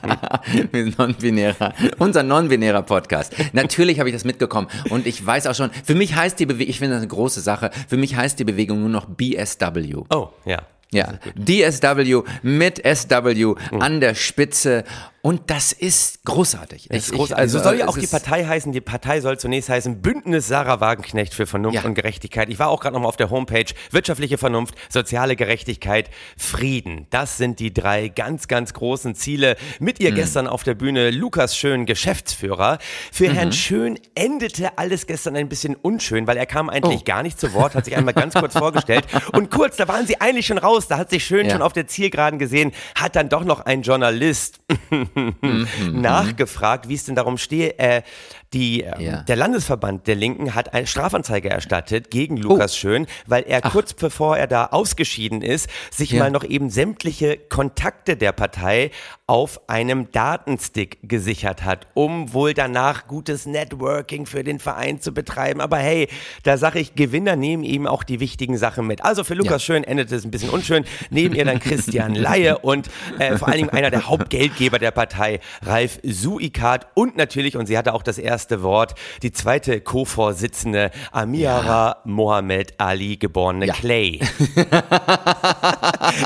Wir 0.72 0.84
sind 0.84 0.98
non-binärer, 0.98 1.74
unser 1.98 2.24
non-binärer 2.24 2.84
Podcast. 2.84 3.34
Natürlich 3.54 4.00
habe 4.00 4.10
ich 4.10 4.16
das 4.16 4.26
mitbekommen 4.26 4.68
und 4.90 5.08
ich 5.08 5.26
weiß 5.26 5.48
auch 5.48 5.56
schon, 5.56 5.72
für 5.84 5.96
mich 5.96 6.16
heißt 6.16 6.40
die 6.40 6.46
Bewegung, 6.46 6.70
ich 6.70 6.80
finde 6.80 6.96
das 6.96 7.02
eine 7.02 7.10
große 7.10 7.42
Sache, 7.42 7.72
für 7.88 7.98
mich 7.98 8.16
heißt 8.16 8.40
die 8.40 8.44
Bewegung 8.44 8.82
nur 8.82 8.90
noch 8.90 9.06
BSW. 9.06 9.96
Oh, 10.10 10.30
ja. 10.46 10.62
Ja, 10.92 11.20
DSW 11.36 12.22
mit 12.44 12.82
SW 12.86 13.56
mhm. 13.72 13.82
an 13.82 14.00
der 14.00 14.16
Spitze 14.16 14.86
und 15.28 15.50
das 15.50 15.74
ist 15.74 16.24
großartig. 16.24 16.88
Das 16.90 17.00
ist 17.00 17.12
großartig. 17.12 17.32
Ich, 17.32 17.38
also, 17.38 17.58
also, 17.58 17.70
soll 17.70 17.80
ja 17.80 17.90
auch 17.90 17.98
die 17.98 18.08
Partei 18.08 18.46
heißen. 18.46 18.72
Die 18.72 18.80
Partei 18.80 19.20
soll 19.20 19.38
zunächst 19.38 19.68
heißen 19.68 20.02
Bündnis 20.02 20.48
Sarah 20.48 20.80
Wagenknecht 20.80 21.34
für 21.34 21.46
Vernunft 21.46 21.76
ja. 21.76 21.84
und 21.84 21.96
Gerechtigkeit. 21.96 22.48
Ich 22.50 22.60
war 22.60 22.70
auch 22.70 22.80
gerade 22.80 22.94
nochmal 22.94 23.10
auf 23.10 23.18
der 23.18 23.30
Homepage. 23.30 23.66
Wirtschaftliche 23.92 24.38
Vernunft, 24.38 24.76
soziale 24.88 25.36
Gerechtigkeit, 25.36 26.10
Frieden. 26.38 27.08
Das 27.10 27.38
sind 27.38 27.60
die 27.60 27.74
drei 27.74 28.08
ganz, 28.08 28.48
ganz 28.48 28.74
großen 28.74 29.16
Ziele. 29.16 29.58
Mit 29.82 30.00
ihr 30.00 30.12
mhm. 30.12 30.16
gestern 30.16 30.48
auf 30.48 30.64
der 30.64 30.76
Bühne 30.76 31.10
Lukas 31.10 31.58
Schön, 31.58 31.86
Geschäftsführer. 31.86 32.78
Für 33.12 33.28
mhm. 33.28 33.34
Herrn 33.34 33.52
Schön 33.52 34.00
endete 34.16 34.78
alles 34.78 35.08
gestern 35.08 35.36
ein 35.36 35.50
bisschen 35.50 35.76
unschön, 35.76 36.26
weil 36.26 36.38
er 36.38 36.46
kam 36.46 36.70
eigentlich 36.70 37.02
oh. 37.02 37.06
gar 37.06 37.22
nicht 37.24 37.38
zu 37.38 37.54
Wort, 37.54 37.76
hat 37.76 37.84
sich 37.84 37.98
einmal 37.98 38.14
ganz 38.14 38.34
kurz 38.34 38.54
vorgestellt. 38.58 39.06
Und 39.34 39.52
kurz, 39.52 39.76
da 39.76 39.90
waren 39.90 40.08
sie 40.08 40.22
eigentlich 40.22 40.46
schon 40.46 40.58
raus. 40.58 40.77
Da 40.86 41.00
hat 41.00 41.10
sich 41.10 41.26
Schön 41.26 41.48
ja. 41.48 41.54
schon 41.54 41.64
auf 41.64 41.74
der 41.74 41.88
Zielgeraden 41.88 42.38
gesehen, 42.38 42.74
hat 42.96 43.16
dann 43.16 43.30
doch 43.30 43.44
noch 43.44 43.62
ein 43.62 43.82
Journalist 43.82 44.60
mhm. 44.92 45.66
nachgefragt, 45.94 46.88
wie 46.88 46.94
es 46.94 47.06
denn 47.06 47.16
darum 47.16 47.40
stehe. 47.40 47.80
Äh, 47.80 48.04
die, 48.54 48.82
ähm, 48.82 49.02
ja. 49.02 49.22
Der 49.24 49.36
Landesverband 49.36 50.08
der 50.08 50.16
Linken 50.16 50.56
hat 50.56 50.74
eine 50.74 50.88
Strafanzeige 50.88 51.50
erstattet 51.50 52.12
gegen 52.12 52.38
Lukas 52.38 52.74
oh. 52.74 52.78
Schön, 52.78 53.08
weil 53.26 53.44
er 53.44 53.62
Ach. 53.64 53.72
kurz 53.72 53.94
bevor 53.94 54.38
er 54.38 54.48
da 54.48 54.68
ausgeschieden 54.68 55.42
ist, 55.42 55.70
sich 55.92 56.12
ja. 56.12 56.20
mal 56.20 56.32
noch 56.32 56.44
eben 56.44 56.70
sämtliche 56.70 57.38
Kontakte 57.38 58.16
der 58.16 58.32
Partei 58.32 58.92
auf 59.26 59.60
einem 59.68 60.10
Datenstick 60.12 61.00
gesichert 61.04 61.66
hat, 61.66 61.88
um 61.94 62.32
wohl 62.32 62.54
danach 62.54 63.08
gutes 63.08 63.46
Networking 63.46 64.26
für 64.26 64.44
den 64.44 64.60
Verein 64.60 65.02
zu 65.02 65.14
betreiben. 65.14 65.60
Aber 65.60 65.78
hey, 65.78 66.08
da 66.44 66.58
sage 66.58 66.80
ich, 66.80 66.96
Gewinner 66.96 67.36
nehmen 67.36 67.64
eben 67.64 67.88
auch 67.88 68.04
die 68.04 68.22
wichtigen 68.22 68.58
Sachen 68.58 68.88
mit. 68.88 69.04
Also 69.04 69.26
für 69.26 69.34
Lukas 69.34 69.68
ja. 69.68 69.76
Schön 69.76 69.84
endet 69.84 70.12
es 70.14 70.24
ein 70.24 70.32
bisschen 70.32 70.50
unschön. 70.50 70.86
Neben 71.10 71.36
ihr 71.36 71.44
dann 71.44 71.60
Christian 71.60 72.16
Laie 72.16 72.60
und 72.60 72.90
äh, 73.20 73.38
vor 73.38 73.50
allen 73.50 73.58
Dingen 73.58 73.70
einer 73.72 73.92
der 73.92 74.08
Hauptgeldgeber 74.08 74.80
der 74.80 74.92
Partei, 74.92 75.42
Ralf 75.62 76.00
Suikat 76.04 76.88
und 76.94 77.18
natürlich, 77.18 77.58
und 77.58 77.66
sie 77.66 77.78
hatte 77.78 77.94
auch 77.94 78.04
das 78.04 78.18
erste 78.18 78.37
erste 78.38 78.62
Wort. 78.62 78.94
Die 79.24 79.32
zweite 79.32 79.82
Co-Vorsitzende, 79.82 80.92
Amiara 81.12 81.88
ja. 81.88 81.98
Mohammed 82.04 82.80
Ali, 82.80 83.18
geborene 83.18 83.66
ja. 83.66 83.74
Clay. 83.74 84.20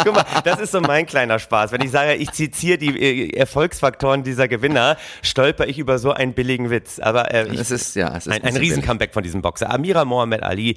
Guck 0.04 0.13
mal, 0.13 0.26
das 0.43 0.60
ist 0.60 0.74
so 0.74 0.82
mein 0.82 1.06
kleiner 1.06 1.39
Spaß. 1.39 1.71
Wenn 1.71 1.82
ich 1.82 1.91
sage, 1.91 2.15
ich 2.15 2.34
zitiere 2.34 2.78
die 2.78 3.00
äh, 3.00 3.38
Erfolgsfaktoren 3.38 4.24
dieser 4.24 4.50
Gewinner, 4.50 4.97
stolper 5.21 5.67
ich 5.67 5.80
über 5.80 6.00
so 6.00 6.12
einen 6.12 6.34
billigen 6.34 6.69
Witz. 6.69 7.00
Aber 7.00 7.34
äh, 7.34 7.47
ich, 7.47 7.62
es 7.62 7.71
ist, 7.71 7.95
ja, 7.95 8.10
es 8.10 8.28
ist 8.28 8.34
ein, 8.34 8.43
ein 8.43 8.58
Riesen-Comeback 8.58 9.13
von 9.13 9.24
diesem 9.24 9.41
Boxer. 9.41 9.74
Amira 9.74 10.04
Mohammed 10.04 10.43
Ali, 10.43 10.76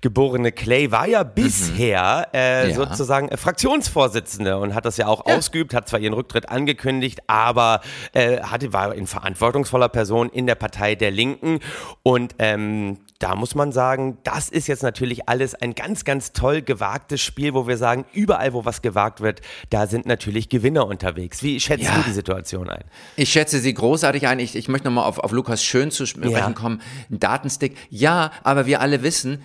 geborene 0.00 0.50
Clay, 0.50 0.90
war 0.90 1.06
ja 1.06 1.22
bisher 1.22 2.26
mhm. 2.32 2.38
äh, 2.38 2.70
ja. 2.70 2.74
sozusagen 2.74 3.28
äh, 3.28 3.36
Fraktionsvorsitzende 3.36 4.58
und 4.58 4.74
hat 4.74 4.84
das 4.84 4.96
ja 4.96 5.06
auch 5.06 5.28
ja. 5.28 5.36
ausgeübt, 5.36 5.74
hat 5.74 5.88
zwar 5.88 6.00
ihren 6.00 6.14
Rücktritt 6.14 6.48
angekündigt, 6.48 7.20
aber 7.28 7.82
äh, 8.14 8.40
hatte, 8.40 8.72
war 8.72 8.92
in 8.96 9.06
verantwortungsvoller 9.06 9.88
Person 9.88 10.28
in 10.28 10.48
der 10.48 10.56
Partei 10.56 10.71
Partei 10.72 10.94
der 10.94 11.10
Linken. 11.10 11.60
Und 12.02 12.34
ähm, 12.38 12.98
da 13.18 13.36
muss 13.36 13.54
man 13.54 13.70
sagen, 13.70 14.18
das 14.24 14.48
ist 14.48 14.66
jetzt 14.66 14.82
natürlich 14.82 15.28
alles 15.28 15.54
ein 15.54 15.74
ganz, 15.74 16.04
ganz 16.04 16.32
toll 16.32 16.62
gewagtes 16.62 17.20
Spiel, 17.20 17.54
wo 17.54 17.68
wir 17.68 17.76
sagen, 17.76 18.04
überall, 18.12 18.52
wo 18.52 18.64
was 18.64 18.82
gewagt 18.82 19.20
wird, 19.20 19.42
da 19.70 19.86
sind 19.86 20.06
natürlich 20.06 20.48
Gewinner 20.48 20.86
unterwegs. 20.86 21.42
Wie 21.42 21.60
schätzt 21.60 21.84
ja. 21.84 21.96
du 21.96 22.02
die 22.02 22.12
Situation 22.12 22.68
ein? 22.68 22.82
Ich 23.16 23.30
schätze 23.30 23.60
sie 23.60 23.74
großartig 23.74 24.26
ein. 24.26 24.40
Ich, 24.40 24.56
ich 24.56 24.68
möchte 24.68 24.88
nochmal 24.88 25.04
auf, 25.04 25.18
auf 25.18 25.30
Lukas 25.30 25.62
Schön 25.62 25.90
zu 25.90 26.06
sprechen 26.06 26.32
ja. 26.32 26.50
kommen. 26.50 26.80
Ein 27.10 27.20
Datenstick. 27.20 27.76
Ja, 27.90 28.32
aber 28.42 28.66
wir 28.66 28.80
alle 28.80 29.02
wissen, 29.02 29.42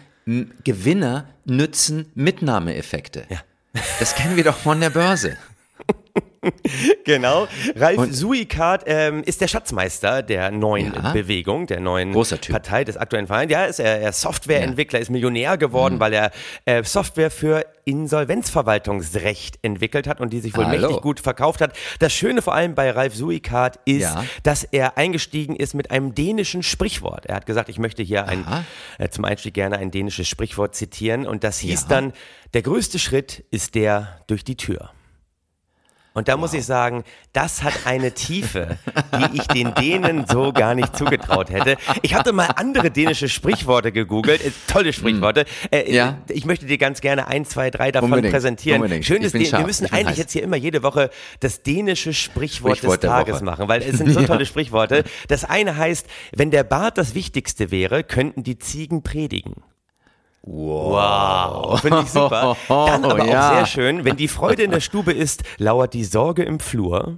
Gewinner 0.63 1.26
nützen 1.46 2.12
Mitnahmeeffekte. 2.16 3.26
Ja. 3.30 3.40
Das 4.00 4.16
kennen 4.16 4.36
wir 4.36 4.44
doch 4.44 4.58
von 4.58 4.80
der 4.80 4.90
Börse. 4.90 5.38
genau. 7.06 7.47
Ralf 7.75 7.97
und 7.97 8.13
Suikat 8.13 8.84
ähm, 8.86 9.23
ist 9.23 9.41
der 9.41 9.47
Schatzmeister 9.47 10.21
der 10.23 10.51
neuen 10.51 10.93
ja. 10.93 11.12
Bewegung, 11.12 11.67
der 11.67 11.80
neuen 11.80 12.13
Partei 12.13 12.84
des 12.84 12.97
aktuellen 12.97 13.27
Vereins. 13.27 13.51
Ja, 13.51 13.65
ist 13.65 13.80
er, 13.80 14.01
er 14.01 14.13
Softwareentwickler, 14.13 14.99
ja. 14.99 15.03
ist 15.03 15.10
Millionär 15.10 15.58
geworden, 15.58 15.95
mhm. 15.95 15.99
weil 15.99 16.13
er 16.13 16.32
äh, 16.65 16.84
Software 16.84 17.32
für 17.32 17.65
Insolvenzverwaltungsrecht 17.86 19.60
entwickelt 19.62 20.08
hat 20.08 20.19
und 20.19 20.34
die 20.34 20.39
sich 20.39 20.56
wohl 20.58 20.65
Hallo. 20.65 20.88
mächtig 20.88 21.01
gut 21.01 21.19
verkauft 21.19 21.62
hat. 21.62 21.73
Das 21.99 22.13
Schöne 22.13 22.41
vor 22.41 22.53
allem 22.53 22.75
bei 22.75 22.91
Ralf 22.91 23.15
Suikat 23.15 23.80
ist, 23.86 24.01
ja. 24.01 24.25
dass 24.43 24.63
er 24.63 24.97
eingestiegen 24.97 25.56
ist 25.56 25.73
mit 25.73 25.91
einem 25.91 26.13
dänischen 26.13 26.63
Sprichwort. 26.63 27.25
Er 27.25 27.36
hat 27.36 27.45
gesagt, 27.45 27.69
ich 27.69 27.80
möchte 27.80 28.03
hier 28.03 28.27
ein, 28.27 28.45
äh, 28.97 29.10
zum 29.10 29.25
Einstieg 29.25 29.53
gerne 29.53 29.77
ein 29.77 29.91
dänisches 29.91 30.27
Sprichwort 30.27 30.75
zitieren 30.75 31.25
und 31.25 31.43
das 31.43 31.60
hieß 31.60 31.88
dann, 31.88 32.13
der 32.53 32.62
größte 32.62 32.99
Schritt 32.99 33.45
ist 33.51 33.75
der 33.75 34.21
durch 34.27 34.43
die 34.43 34.56
Tür. 34.56 34.91
Und 36.17 36.27
da 36.30 36.34
wow. 36.34 36.39
muss 36.39 36.53
ich 36.56 36.65
sagen, 36.65 37.03
das 37.32 37.62
hat 37.62 37.73
eine 37.86 38.12
Tiefe, 38.12 38.80
die 39.13 39.38
ich 39.38 39.45
den 39.49 39.75
Dänen 39.75 40.25
so 40.27 40.51
gar 40.51 40.73
nicht 40.73 40.97
zugetraut 40.97 41.51
hätte. 41.51 41.77
Ich 42.01 42.15
hatte 42.15 42.34
mal 42.34 42.47
andere 42.56 42.89
dänische 42.89 43.30
Sprichworte 43.30 43.91
gegoogelt, 43.91 44.43
äh, 44.43 44.49
tolle 44.65 44.93
Sprichworte. 44.93 45.45
Mm. 45.69 45.75
Äh, 45.75 45.93
ja. 45.93 46.17
Ich 46.30 46.43
möchte 46.45 46.65
dir 46.65 46.80
ganz 46.80 47.01
gerne 47.01 47.27
ein, 47.27 47.45
zwei, 47.45 47.69
drei 47.69 47.91
davon 47.91 48.10
unbedingt, 48.10 48.34
präsentieren. 48.34 48.82
Unbedingt. 48.82 49.06
Schön 49.06 49.21
ist, 49.21 49.36
wir 49.36 49.60
müssen 49.60 49.86
eigentlich 49.93 50.08
heiß. 50.08 50.17
jetzt 50.17 50.34
hier 50.34 50.41
immer 50.41 50.56
jede 50.56 50.82
Woche 50.82 51.12
das 51.39 51.62
dänische 51.62 52.15
Sprichwort, 52.15 52.77
Sprichwort 52.77 53.03
des 53.03 53.10
Tages 53.12 53.41
machen, 53.43 53.67
weil 53.67 53.84
es 53.84 53.99
sind 53.99 54.12
so 54.12 54.21
tolle 54.25 54.47
Sprichworte. 54.47 55.03
Das 55.27 55.43
eine 55.43 55.77
heißt, 55.77 56.08
wenn 56.36 56.49
der 56.49 56.63
Bart 56.63 56.97
das 56.97 57.13
Wichtigste 57.13 57.69
wäre, 57.69 58.03
könnten 58.03 58.41
die 58.41 58.58
Ziegen 58.58 59.03
predigen. 59.03 59.53
Wow, 60.49 61.71
wow. 61.71 61.81
finde 61.81 62.03
ich 62.03 62.10
super. 62.10 62.55
Dann 62.69 63.03
aber 63.03 63.25
ja. 63.25 63.49
auch 63.49 63.55
sehr 63.55 63.65
schön, 63.65 64.05
wenn 64.05 64.15
die 64.15 64.29
Freude 64.29 64.63
in 64.63 64.71
der 64.71 64.79
Stube 64.79 65.12
ist, 65.12 65.43
lauert 65.57 65.93
die 65.93 66.05
Sorge 66.05 66.43
im 66.43 66.62
Flur. 66.62 67.17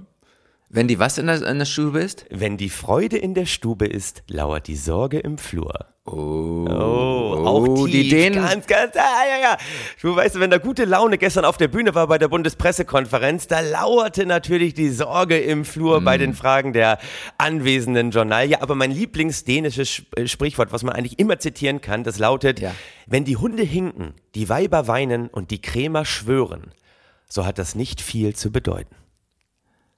Wenn 0.68 0.88
die 0.88 0.98
was 0.98 1.16
in 1.16 1.28
der, 1.28 1.40
in 1.46 1.58
der 1.58 1.64
Stube 1.64 2.00
ist? 2.00 2.26
Wenn 2.30 2.56
die 2.56 2.70
Freude 2.70 3.18
in 3.18 3.34
der 3.34 3.46
Stube 3.46 3.86
ist, 3.86 4.24
lauert 4.28 4.66
die 4.66 4.74
Sorge 4.74 5.20
im 5.20 5.38
Flur. 5.38 5.86
Oh, 6.12 6.66
oh, 6.68 7.46
auch 7.46 7.68
oh, 7.68 7.86
die 7.86 8.08
Dänen. 8.08 8.42
Ganz, 8.42 8.66
ganz, 8.66 8.96
ja, 8.96 9.22
ja, 9.28 9.40
ja. 9.40 9.56
Du 10.00 10.16
weißt, 10.16 10.40
wenn 10.40 10.50
da 10.50 10.58
gute 10.58 10.84
Laune 10.84 11.18
gestern 11.18 11.44
auf 11.44 11.56
der 11.56 11.68
Bühne 11.68 11.94
war 11.94 12.08
bei 12.08 12.18
der 12.18 12.26
Bundespressekonferenz, 12.26 13.46
da 13.46 13.60
lauerte 13.60 14.26
natürlich 14.26 14.74
die 14.74 14.90
Sorge 14.90 15.38
im 15.38 15.64
Flur 15.64 16.00
mm. 16.00 16.04
bei 16.04 16.18
den 16.18 16.34
Fragen 16.34 16.72
der 16.72 16.98
anwesenden 17.38 18.10
Journalie. 18.10 18.60
Aber 18.60 18.74
mein 18.74 18.90
Lieblingsdänisches 18.90 20.02
äh, 20.16 20.26
Sprichwort, 20.26 20.72
was 20.72 20.82
man 20.82 20.94
eigentlich 20.94 21.20
immer 21.20 21.38
zitieren 21.38 21.80
kann, 21.80 22.02
das 22.02 22.18
lautet, 22.18 22.58
ja. 22.58 22.74
wenn 23.06 23.24
die 23.24 23.36
Hunde 23.36 23.62
hinken, 23.62 24.14
die 24.34 24.48
Weiber 24.48 24.88
weinen 24.88 25.28
und 25.28 25.52
die 25.52 25.62
Krämer 25.62 26.04
schwören, 26.04 26.72
so 27.28 27.46
hat 27.46 27.58
das 27.58 27.76
nicht 27.76 28.00
viel 28.00 28.34
zu 28.34 28.50
bedeuten. 28.50 28.96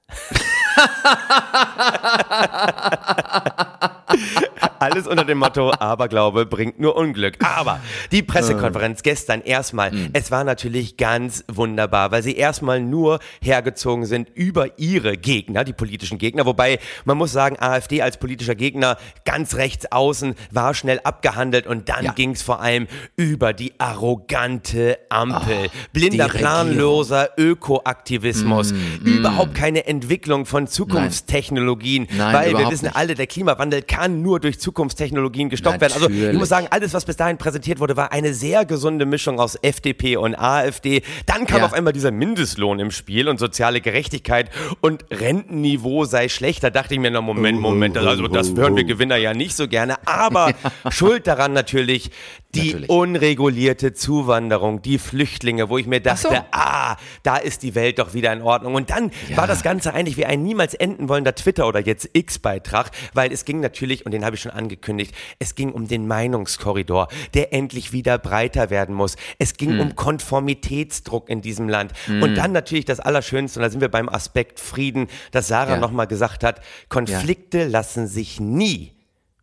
Alles 4.83 5.07
unter 5.07 5.23
dem 5.23 5.37
Motto, 5.37 5.71
Aberglaube 5.79 6.45
bringt 6.45 6.77
nur 6.77 6.97
Unglück. 6.97 7.35
Aber 7.39 7.79
die 8.11 8.21
Pressekonferenz 8.21 9.01
gestern 9.01 9.39
erstmal, 9.39 9.91
mhm. 9.91 10.09
es 10.11 10.29
war 10.29 10.43
natürlich 10.43 10.97
ganz 10.97 11.45
wunderbar, 11.47 12.11
weil 12.11 12.21
sie 12.21 12.35
erstmal 12.35 12.81
nur 12.81 13.19
hergezogen 13.41 14.05
sind 14.05 14.27
über 14.35 14.77
ihre 14.77 15.15
Gegner, 15.15 15.63
die 15.63 15.71
politischen 15.71 16.17
Gegner. 16.17 16.45
Wobei 16.45 16.79
man 17.05 17.17
muss 17.17 17.31
sagen, 17.31 17.55
AfD 17.61 18.01
als 18.01 18.17
politischer 18.17 18.55
Gegner 18.55 18.97
ganz 19.23 19.55
rechts 19.55 19.89
außen 19.89 20.35
war 20.51 20.73
schnell 20.73 20.99
abgehandelt 21.05 21.65
und 21.65 21.87
dann 21.87 22.03
ja. 22.03 22.11
ging 22.11 22.31
es 22.31 22.41
vor 22.41 22.59
allem 22.59 22.87
über 23.15 23.53
die 23.53 23.79
arrogante 23.79 24.97
Ampel. 25.07 25.67
Oh, 25.67 25.77
Blinder, 25.93 26.27
planloser 26.27 27.29
Ökoaktivismus. 27.37 28.73
Mm, 28.73 29.05
überhaupt 29.05 29.55
keine 29.55 29.87
Entwicklung 29.87 30.45
von 30.45 30.67
Zukunftstechnologien. 30.67 32.09
Nein, 32.17 32.35
weil 32.35 32.57
wir 32.57 32.69
wissen 32.69 32.85
nicht. 32.85 32.97
alle, 32.97 33.15
der 33.15 33.27
Klimawandel 33.27 33.81
kann 33.81 34.21
nur 34.21 34.41
durch 34.41 34.59
Zukunft 34.59 34.72
Zukunftstechnologien 34.73 35.49
gestoppt 35.49 35.81
Natürlich. 35.81 36.09
werden. 36.09 36.17
Also 36.17 36.31
ich 36.31 36.39
muss 36.39 36.49
sagen, 36.49 36.67
alles, 36.71 36.93
was 36.95 37.05
bis 37.05 37.15
dahin 37.15 37.37
präsentiert 37.37 37.79
wurde, 37.79 37.95
war 37.95 38.11
eine 38.11 38.33
sehr 38.33 38.65
gesunde 38.65 39.05
Mischung 39.05 39.39
aus 39.39 39.55
FDP 39.61 40.17
und 40.17 40.33
AfD. 40.35 41.03
Dann 41.27 41.45
kam 41.45 41.59
ja. 41.59 41.65
auf 41.65 41.73
einmal 41.73 41.93
dieser 41.93 42.11
Mindestlohn 42.11 42.79
im 42.79 42.89
Spiel 42.89 43.29
und 43.29 43.39
soziale 43.39 43.81
Gerechtigkeit 43.81 44.49
und 44.81 45.05
Rentenniveau 45.11 46.05
sei 46.05 46.27
schlechter. 46.27 46.71
dachte 46.71 46.95
ich 46.95 46.99
mir, 46.99 47.11
na 47.11 47.21
Moment, 47.21 47.59
Moment, 47.59 47.97
also 47.97 48.27
das 48.27 48.55
hören 48.55 48.75
wir 48.75 48.83
Gewinner 48.83 49.17
ja 49.17 49.33
nicht 49.33 49.55
so 49.55 49.67
gerne. 49.67 49.95
Aber 50.07 50.53
schuld 50.89 51.27
daran 51.27 51.53
natürlich 51.53 52.09
die 52.55 52.67
natürlich. 52.67 52.89
unregulierte 52.89 53.93
Zuwanderung, 53.93 54.81
die 54.81 54.99
Flüchtlinge, 54.99 55.69
wo 55.69 55.77
ich 55.77 55.87
mir 55.87 56.01
dachte, 56.01 56.29
so. 56.29 56.35
ah, 56.51 56.97
da 57.23 57.37
ist 57.37 57.63
die 57.63 57.75
Welt 57.75 57.99
doch 57.99 58.13
wieder 58.13 58.31
in 58.31 58.41
Ordnung. 58.41 58.75
Und 58.75 58.89
dann 58.89 59.11
ja. 59.29 59.37
war 59.37 59.47
das 59.47 59.63
Ganze 59.63 59.93
eigentlich 59.93 60.17
wie 60.17 60.25
ein 60.25 60.43
niemals 60.43 60.73
enden 60.73 61.09
wollender 61.09 61.33
Twitter 61.35 61.67
oder 61.67 61.79
jetzt 61.79 62.09
X-Beitrag, 62.13 62.91
weil 63.13 63.31
es 63.31 63.45
ging 63.45 63.59
natürlich, 63.59 64.05
und 64.05 64.11
den 64.11 64.23
habe 64.23 64.35
ich 64.35 64.41
schon 64.41 64.51
angekündigt, 64.53 65.13
es 65.39 65.55
ging 65.55 65.71
um 65.71 65.87
den 65.87 66.07
Meinungskorridor, 66.07 67.07
der 67.33 67.53
endlich 67.53 67.91
wieder 67.91 68.17
breiter 68.17 68.69
werden 68.69 68.95
muss. 68.95 69.15
Es 69.39 69.55
ging 69.55 69.71
hm. 69.71 69.79
um 69.79 69.95
Konformitätsdruck 69.95 71.29
in 71.29 71.41
diesem 71.41 71.69
Land. 71.69 71.93
Hm. 72.05 72.23
Und 72.23 72.35
dann 72.35 72.51
natürlich 72.51 72.85
das 72.85 72.99
Allerschönste, 72.99 73.59
und 73.59 73.63
da 73.63 73.69
sind 73.69 73.81
wir 73.81 73.89
beim 73.89 74.09
Aspekt 74.09 74.59
Frieden, 74.59 75.07
dass 75.31 75.47
Sarah 75.47 75.73
ja. 75.73 75.79
nochmal 75.79 76.07
gesagt 76.07 76.43
hat, 76.43 76.61
Konflikte 76.89 77.59
ja. 77.59 77.67
lassen 77.67 78.07
sich 78.07 78.39
nie 78.39 78.93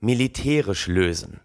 militärisch 0.00 0.86
lösen. 0.86 1.40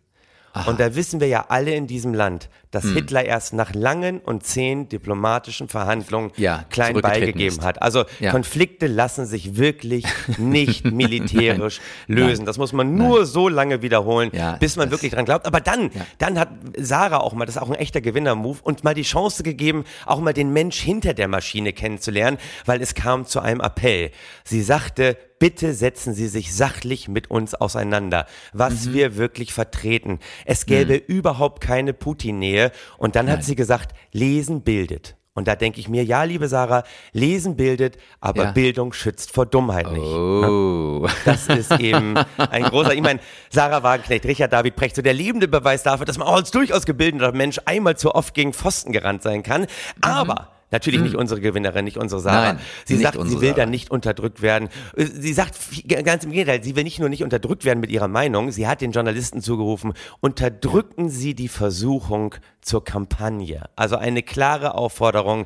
Und 0.67 0.79
da 0.79 0.95
wissen 0.95 1.19
wir 1.19 1.27
ja 1.27 1.47
alle 1.49 1.75
in 1.75 1.85
diesem 1.85 2.13
Land, 2.13 2.49
dass 2.75 2.85
Hitler 2.85 3.25
erst 3.25 3.53
nach 3.53 3.73
langen 3.73 4.19
und 4.19 4.45
zehn 4.45 4.87
diplomatischen 4.89 5.67
Verhandlungen 5.69 6.31
Ja, 6.37 6.65
klein 6.69 6.93
beigegeben 7.01 7.59
ist. 7.59 7.65
hat. 7.65 7.81
Also 7.81 8.03
Ja. 8.19 8.31
Konflikte 8.31 8.87
lassen 8.87 9.25
sich 9.25 9.57
wirklich 9.57 10.05
nicht 10.37 10.85
militärisch 10.91 11.79
lösen. 12.07 12.45
Das 12.45 12.57
muss 12.57 12.73
man 12.73 12.95
nur 12.95 13.25
so 13.25 13.49
lange 13.49 13.81
wiederholen, 13.81 14.29
Ja, 14.33 14.57
bis 14.57 14.75
man 14.75 14.91
wirklich 14.91 15.13
dran 15.13 15.25
glaubt. 15.25 15.45
Aber 15.45 15.61
dann, 15.61 15.89
dann 16.17 16.37
hat 16.39 16.49
Sarah 16.77 17.17
auch 17.19 17.33
mal, 17.33 17.45
das 17.45 17.55
ist 17.55 17.61
auch 17.61 17.69
ein 17.69 17.75
echter 17.75 18.01
Gewinner-Move, 18.01 18.59
und 18.63 18.83
mal 18.83 18.93
die 18.93 19.03
Chance 19.03 19.43
gegeben, 19.43 19.85
auch 20.05 20.19
mal 20.19 20.33
den 20.33 20.51
Mensch 20.53 20.79
hinter 20.79 21.13
der 21.13 21.27
Maschine 21.27 21.73
kennenzulernen, 21.73 22.37
weil 22.65 22.81
es 22.81 22.93
kam 22.95 23.25
zu 23.25 23.39
einem 23.39 23.61
Appell. 23.61 24.11
Sie 24.43 24.61
sagte, 24.61 25.17
bitte 25.39 25.73
setzen 25.73 26.13
Sie 26.13 26.27
sich 26.27 26.55
sachlich 26.55 27.07
mit 27.07 27.29
uns 27.29 27.55
auseinander, 27.55 28.25
was 28.53 28.93
wir 28.93 29.17
wirklich 29.17 29.53
vertreten. 29.53 30.19
Es 30.45 30.65
gäbe 30.65 30.95
überhaupt 30.95 31.61
keine 31.61 31.93
Putin-Nähe. 31.93 32.64
Und 32.97 33.15
dann 33.15 33.29
hat 33.29 33.43
sie 33.43 33.55
gesagt, 33.55 33.95
lesen 34.11 34.61
bildet. 34.61 35.15
Und 35.37 35.49
da 35.49 35.57
denke 35.57 35.81
ich 35.81 35.89
mir, 35.89 36.03
ja, 36.05 36.23
liebe 36.23 36.47
Sarah, 36.47 36.83
lesen 37.11 37.57
bildet, 37.57 37.97
aber 38.21 38.43
Ja. 38.45 38.51
Bildung 38.51 38.93
schützt 38.93 39.33
vor 39.33 39.45
Dummheit 39.45 39.91
nicht. 39.91 40.01
Oh. 40.01 41.05
Das 41.25 41.47
ist 41.47 41.77
eben 41.77 42.15
ein 42.37 42.63
großer, 42.63 42.93
ich 42.93 43.01
meine, 43.01 43.19
Sarah 43.49 43.83
Wagenknecht, 43.83 44.25
Richard 44.25 44.53
David 44.53 44.77
Precht, 44.77 44.95
so 44.95 45.01
der 45.01 45.13
lebende 45.13 45.49
Beweis 45.49 45.83
dafür, 45.83 46.05
dass 46.05 46.17
man 46.17 46.29
auch 46.29 46.35
als 46.35 46.51
durchaus 46.51 46.85
gebildeter 46.85 47.33
Mensch 47.33 47.59
einmal 47.65 47.97
zu 47.97 48.15
oft 48.15 48.33
gegen 48.33 48.53
Pfosten 48.53 48.93
gerannt 48.93 49.23
sein 49.23 49.43
kann. 49.43 49.67
Aber 49.99 50.54
Natürlich 50.71 51.01
nicht 51.01 51.15
unsere 51.15 51.41
Gewinnerin, 51.41 51.85
nicht 51.85 51.97
unsere 51.97 52.19
Sarah. 52.21 52.53
Nein, 52.53 52.59
sie 52.85 52.97
sagt, 52.97 53.17
sie 53.27 53.39
will 53.39 53.49
Sarah. 53.49 53.61
da 53.61 53.65
nicht 53.65 53.91
unterdrückt 53.91 54.41
werden. 54.41 54.69
Äh, 54.97 55.05
Sie 55.05 55.33
sagt 55.33 55.57
ganz 56.05 56.23
im 56.25 56.31
Gegenteil, 56.31 56.63
sie 56.63 56.75
will 56.75 56.83
nicht 56.83 56.99
nur 56.99 57.09
nicht 57.09 57.23
unterdrückt 57.23 57.65
werden 57.65 57.79
mit 57.79 57.91
ihrer 57.91 58.07
Meinung, 58.07 58.51
sie 58.51 58.67
hat 58.67 58.81
den 58.81 58.91
Journalisten 58.91 59.41
zugerufen, 59.41 59.93
unterdrücken 60.21 61.09
Sie 61.09 61.35
die 61.35 61.47
Versuchung 61.47 62.35
zur 62.61 62.83
Kampagne. 62.83 63.69
Also 63.75 63.95
eine 63.97 64.23
klare 64.23 64.73
Aufforderung, 64.75 65.45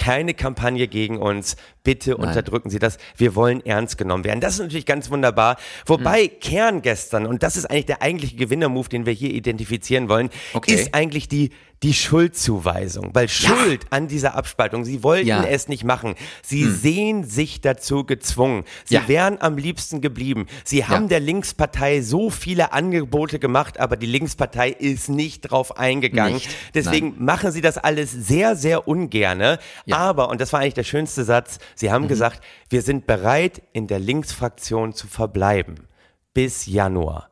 keine 0.00 0.32
Kampagne 0.32 0.88
gegen 0.88 1.18
uns, 1.18 1.56
bitte 1.84 2.16
unterdrücken 2.16 2.70
Sie 2.70 2.78
das. 2.78 2.96
Wir 3.16 3.34
wollen 3.34 3.64
ernst 3.64 3.98
genommen 3.98 4.24
werden. 4.24 4.40
Das 4.40 4.54
ist 4.54 4.60
natürlich 4.60 4.86
ganz 4.86 5.10
wunderbar. 5.10 5.56
Wobei 5.84 6.22
Hm. 6.24 6.30
Kern 6.40 6.82
gestern, 6.82 7.26
und 7.26 7.42
das 7.42 7.56
ist 7.56 7.66
eigentlich 7.66 7.86
der 7.86 8.00
eigentliche 8.02 8.36
Gewinnermove, 8.36 8.88
den 8.88 9.04
wir 9.04 9.12
hier 9.12 9.30
identifizieren 9.30 10.08
wollen, 10.08 10.30
Okay. 10.54 10.74
ist 10.74 10.94
eigentlich 10.94 11.28
die, 11.28 11.50
die 11.82 11.92
Schuldzuweisung. 11.94 13.10
Weil 13.14 13.28
Schuld 13.28 13.86
an 13.90 14.06
dieser 14.08 14.34
Abspaltung, 14.34 14.84
sie 14.84 15.02
wollten 15.02 15.26
Ja. 15.28 15.42
es 15.44 15.68
nicht 15.68 15.84
machen. 15.84 16.14
Sie 16.42 16.64
sehen 16.70 17.24
sich 17.24 17.60
dazu 17.60 18.04
gezwungen. 18.04 18.64
Sie 18.84 18.94
Ja. 18.96 19.08
wären 19.08 19.40
am 19.40 19.56
liebsten 19.56 20.00
geblieben. 20.00 20.46
Sie 20.64 20.84
haben 20.86 21.04
Ja. 21.04 21.08
der 21.08 21.20
Linkspartei 21.20 22.00
so 22.02 22.28
viele 22.30 22.72
Angebote 22.72 23.38
gemacht, 23.38 23.80
aber 23.80 23.96
die 23.96 24.06
Linkspartei 24.06 24.70
ist 24.70 25.08
nicht 25.08 25.42
drauf 25.42 25.78
eingegangen. 25.78 26.34
Nicht. 26.34 26.50
Deswegen 26.74 27.14
machen 27.24 27.50
sie 27.52 27.60
das 27.62 27.78
alles 27.78 28.12
sehr, 28.12 28.56
sehr 28.56 28.86
ungerne. 28.86 29.58
Ja. 29.90 29.96
Mhm. 29.96 30.02
Aber, 30.02 30.28
und 30.28 30.40
das 30.40 30.52
war 30.52 30.60
eigentlich 30.60 30.74
der 30.74 30.84
schönste 30.84 31.24
Satz, 31.24 31.58
sie 31.74 31.90
haben 31.90 32.08
gesagt, 32.08 32.42
wir 32.68 32.82
sind 32.82 33.06
bereit, 33.06 33.62
in 33.72 33.86
der 33.86 33.98
Linksfraktion 33.98 34.92
zu 34.92 35.06
verbleiben. 35.06 35.86
Bis 36.32 36.66
Januar. 36.66 37.30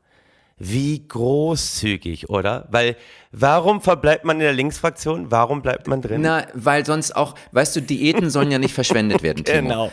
Wie 0.59 1.07
großzügig, 1.07 2.31
oder? 2.31 2.67
Weil, 2.71 2.97
warum 3.31 3.81
verbleibt 3.81 4.25
man 4.25 4.37
in 4.37 4.43
der 4.43 4.53
Linksfraktion? 4.53 5.31
Warum 5.31 5.63
bleibt 5.63 5.87
man 5.87 6.03
drin? 6.03 6.21
Na, 6.23 6.47
weil 6.53 6.85
sonst 6.85 7.15
auch, 7.15 7.37
weißt 7.53 7.77
du, 7.77 7.83
Diäten 7.83 8.29
sollen 8.29 8.51
ja 8.51 8.59
nicht 8.59 8.75
verschwendet 8.75 9.23
werden, 9.23 9.45
Timo. 9.45 9.61
Genau. 9.61 9.93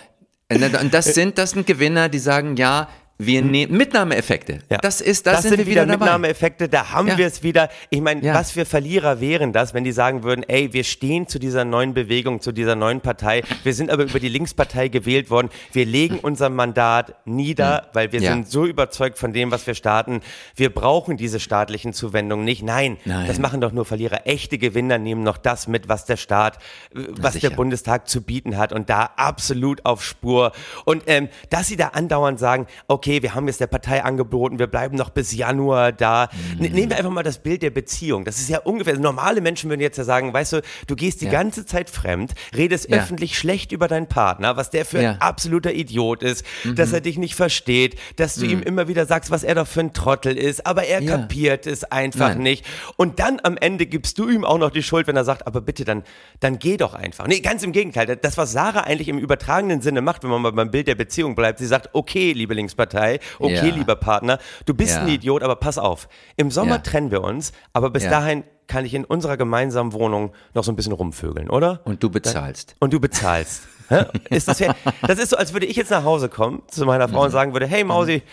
Und 0.50 0.94
das 0.94 1.06
sind, 1.14 1.38
das 1.38 1.52
sind 1.52 1.68
Gewinner, 1.68 2.10
die 2.10 2.20
sagen, 2.20 2.56
ja, 2.56 2.88
wir 3.18 3.42
nehmen 3.42 3.78
Mitnahmeeffekte. 3.78 4.54
Hm. 4.56 4.62
Ja. 4.70 4.78
Das 4.80 5.00
ist, 5.00 5.26
das, 5.26 5.44
sind, 5.44 5.58
wir 5.58 5.66
wieder, 5.68 5.86
dabei. 5.86 5.98
Mitnahmeeffekte, 6.06 6.68
da 6.68 6.92
haben 6.92 7.08
Ja. 7.08 7.18
wir 7.18 7.28
es 7.28 7.44
wieder. 7.44 7.70
Ich 7.90 8.02
meine, 8.02 8.22
Ja. 8.22 8.34
was 8.34 8.52
für 8.52 8.66
Verlierer 8.66 9.22
wären 9.22 9.54
das, 9.54 9.74
wenn 9.74 9.86
die 9.86 9.94
sagen 9.94 10.24
würden, 10.24 10.44
ey, 10.44 10.74
wir 10.74 10.84
stehen 10.84 11.26
zu 11.28 11.40
dieser 11.40 11.64
neuen 11.64 11.94
Bewegung, 11.94 12.42
zu 12.42 12.52
dieser 12.52 12.76
neuen 12.76 13.00
Partei, 13.00 13.44
wir 13.64 13.74
sind 13.74 13.90
aber 13.90 14.04
über 14.04 14.20
die 14.20 14.28
Linkspartei 14.28 14.90
gewählt 14.90 15.30
worden, 15.30 15.50
wir 15.72 15.86
legen 15.86 16.20
unser 16.22 16.50
Mandat 16.50 17.16
nieder, 17.26 17.88
weil 17.94 18.12
wir 18.12 18.20
Hm. 18.20 18.26
Sind 18.26 18.50
so 18.50 18.66
überzeugt 18.66 19.18
von 19.18 19.32
dem, 19.34 19.52
was 19.52 19.66
wir 19.68 19.76
starten, 19.76 20.22
wir 20.56 20.70
brauchen 20.74 21.16
diese 21.16 21.40
staatlichen 21.40 21.94
Zuwendungen 21.94 22.44
nicht. 22.44 22.64
Nein, 22.64 22.98
Nein. 23.06 23.28
das 23.28 23.40
machen 23.40 23.62
doch 23.62 23.72
nur 23.72 23.86
Verlierer. 23.86 24.26
Echte 24.28 24.58
Gewinner 24.58 24.98
nehmen 24.98 25.24
noch 25.24 25.38
das 25.38 25.68
mit, 25.68 25.88
was 25.88 26.06
der 26.06 26.18
Staat, 26.18 26.58
äh, 26.94 27.00
was 27.12 27.34
der. 27.40 27.52
Bundestag 27.52 28.10
zu 28.10 28.22
bieten 28.22 28.58
hat 28.58 28.74
und 28.74 28.90
da 28.90 29.12
absolut 29.16 29.86
auf 29.86 30.04
Spur. 30.04 30.52
Und 30.84 31.04
ähm, 31.08 31.30
dass 31.50 31.68
sie 31.68 31.76
da 31.78 31.90
andauernd 31.90 32.40
sagen, 32.40 32.68
okay, 32.88 33.05
wir 33.06 33.36
haben 33.36 33.48
jetzt 33.48 33.60
der 33.60 33.68
Partei 33.68 34.04
angeboten, 34.04 34.60
wir 34.60 34.68
bleiben 34.68 34.96
noch 34.98 35.10
bis 35.10 35.34
Januar 35.34 35.92
da. 35.92 36.30
Mhm. 36.58 36.66
Nehmen 36.68 36.90
wir 36.90 36.98
einfach 36.98 37.12
mal 37.12 37.24
das 37.24 37.38
Bild 37.40 37.62
der 37.62 37.70
Beziehung. 37.70 38.26
Das 38.26 38.38
ist 38.40 38.50
ja 38.50 38.60
ungefähr, 38.60 38.98
normale 38.98 39.42
Menschen 39.42 39.70
würden 39.70 39.82
jetzt 39.82 39.98
ja 39.98 40.04
sagen, 40.04 40.34
weißt 40.34 40.54
du, 40.54 40.62
du 40.88 40.96
gehst 40.96 41.22
die 41.22 41.26
Ja. 41.26 41.32
ganze 41.32 41.66
Zeit 41.66 41.90
fremd, 41.90 42.34
redest 42.56 42.90
Ja. 42.90 42.98
öffentlich 42.98 43.38
schlecht 43.38 43.72
über 43.72 43.88
deinen 43.88 44.08
Partner, 44.08 44.58
was 44.58 44.70
der 44.70 44.86
für 44.86 45.02
Ja. 45.02 45.12
ein 45.12 45.22
absoluter 45.22 45.74
Idiot 45.74 46.24
ist, 46.24 46.46
Mhm. 46.64 46.76
dass 46.76 46.92
er 46.94 47.02
dich 47.02 47.18
nicht 47.18 47.36
versteht, 47.36 47.96
dass 48.16 48.36
du 48.36 48.46
ihm 48.46 48.62
immer 48.62 48.88
wieder 48.88 49.06
sagst, 49.06 49.32
was 49.32 49.44
er 49.44 49.56
doch 49.56 49.68
für 49.68 49.82
ein 49.82 49.94
Trottel 49.94 50.38
ist, 50.38 50.66
aber 50.66 50.86
er 50.86 51.02
kapiert 51.06 51.68
es 51.68 51.84
einfach 51.84 52.30
Nein. 52.30 52.40
nicht. 52.40 52.66
Und 52.98 53.20
dann 53.20 53.40
am 53.44 53.58
Ende 53.58 53.86
gibst 53.86 54.18
du 54.20 54.30
ihm 54.30 54.44
auch 54.46 54.58
noch 54.58 54.72
die 54.72 54.84
Schuld, 54.84 55.08
wenn 55.08 55.16
er 55.16 55.24
sagt, 55.26 55.46
aber 55.48 55.62
bitte, 55.62 55.86
dann, 55.86 56.04
dann 56.40 56.60
geh 56.60 56.78
doch 56.78 56.94
einfach. 56.94 57.28
Nee, 57.28 57.40
ganz 57.42 57.64
im 57.64 57.72
Gegenteil. 57.72 58.06
Das, 58.16 58.38
was 58.38 58.52
Sarah 58.52 58.82
eigentlich 58.82 59.08
im 59.10 59.18
übertragenen 59.20 59.82
Sinne 59.82 60.02
macht, 60.02 60.24
wenn 60.24 60.30
man 60.30 60.42
mal 60.42 60.52
beim 60.52 60.72
Bild 60.72 60.88
der 60.88 60.96
Beziehung 60.96 61.36
bleibt, 61.36 61.60
sie 61.60 61.66
sagt, 61.66 61.90
okay, 61.94 62.34
liebe 62.34 62.54
Linkspartei, 62.54 62.95
okay, 63.40 63.54
Ja. 63.70 63.76
lieber 63.76 63.96
Partner, 63.96 64.40
du 64.66 64.74
bist 64.74 64.96
Ja. 64.96 65.02
ein 65.02 65.08
Idiot, 65.10 65.44
aber 65.44 65.56
pass 65.56 65.78
auf. 65.78 66.08
Im 66.38 66.52
Sommer 66.52 66.76
Ja. 66.76 66.78
trennen 66.80 67.12
wir 67.12 67.22
uns, 67.24 67.52
aber 67.74 67.90
bis 67.90 68.04
dahin 68.04 68.44
kann 68.68 68.84
ich 68.86 68.94
in 68.94 69.06
unserer 69.06 69.38
gemeinsamen 69.38 69.94
Wohnung 69.94 70.32
noch 70.54 70.64
so 70.64 70.72
ein 70.72 70.76
bisschen 70.76 70.94
rumvögeln, 70.94 71.50
oder? 71.50 71.82
Und 71.86 72.02
du 72.04 72.10
bezahlst. 72.10 72.76
Und 72.80 72.94
du 72.94 73.00
bezahlst. 73.00 73.64
Ist 74.32 74.48
das, 74.48 74.58
fair? 74.58 74.76
das 75.06 75.20
ist 75.20 75.30
so, 75.30 75.38
als 75.38 75.54
würde 75.54 75.68
ich 75.68 75.76
jetzt 75.76 75.92
nach 75.92 76.04
Hause 76.04 76.28
kommen 76.28 76.64
zu 76.72 76.86
meiner 76.86 77.08
Frau 77.08 77.24
und 77.26 77.30
sagen 77.30 77.54
würde, 77.54 77.68
hey 77.68 77.84
Mausi, 77.84 78.24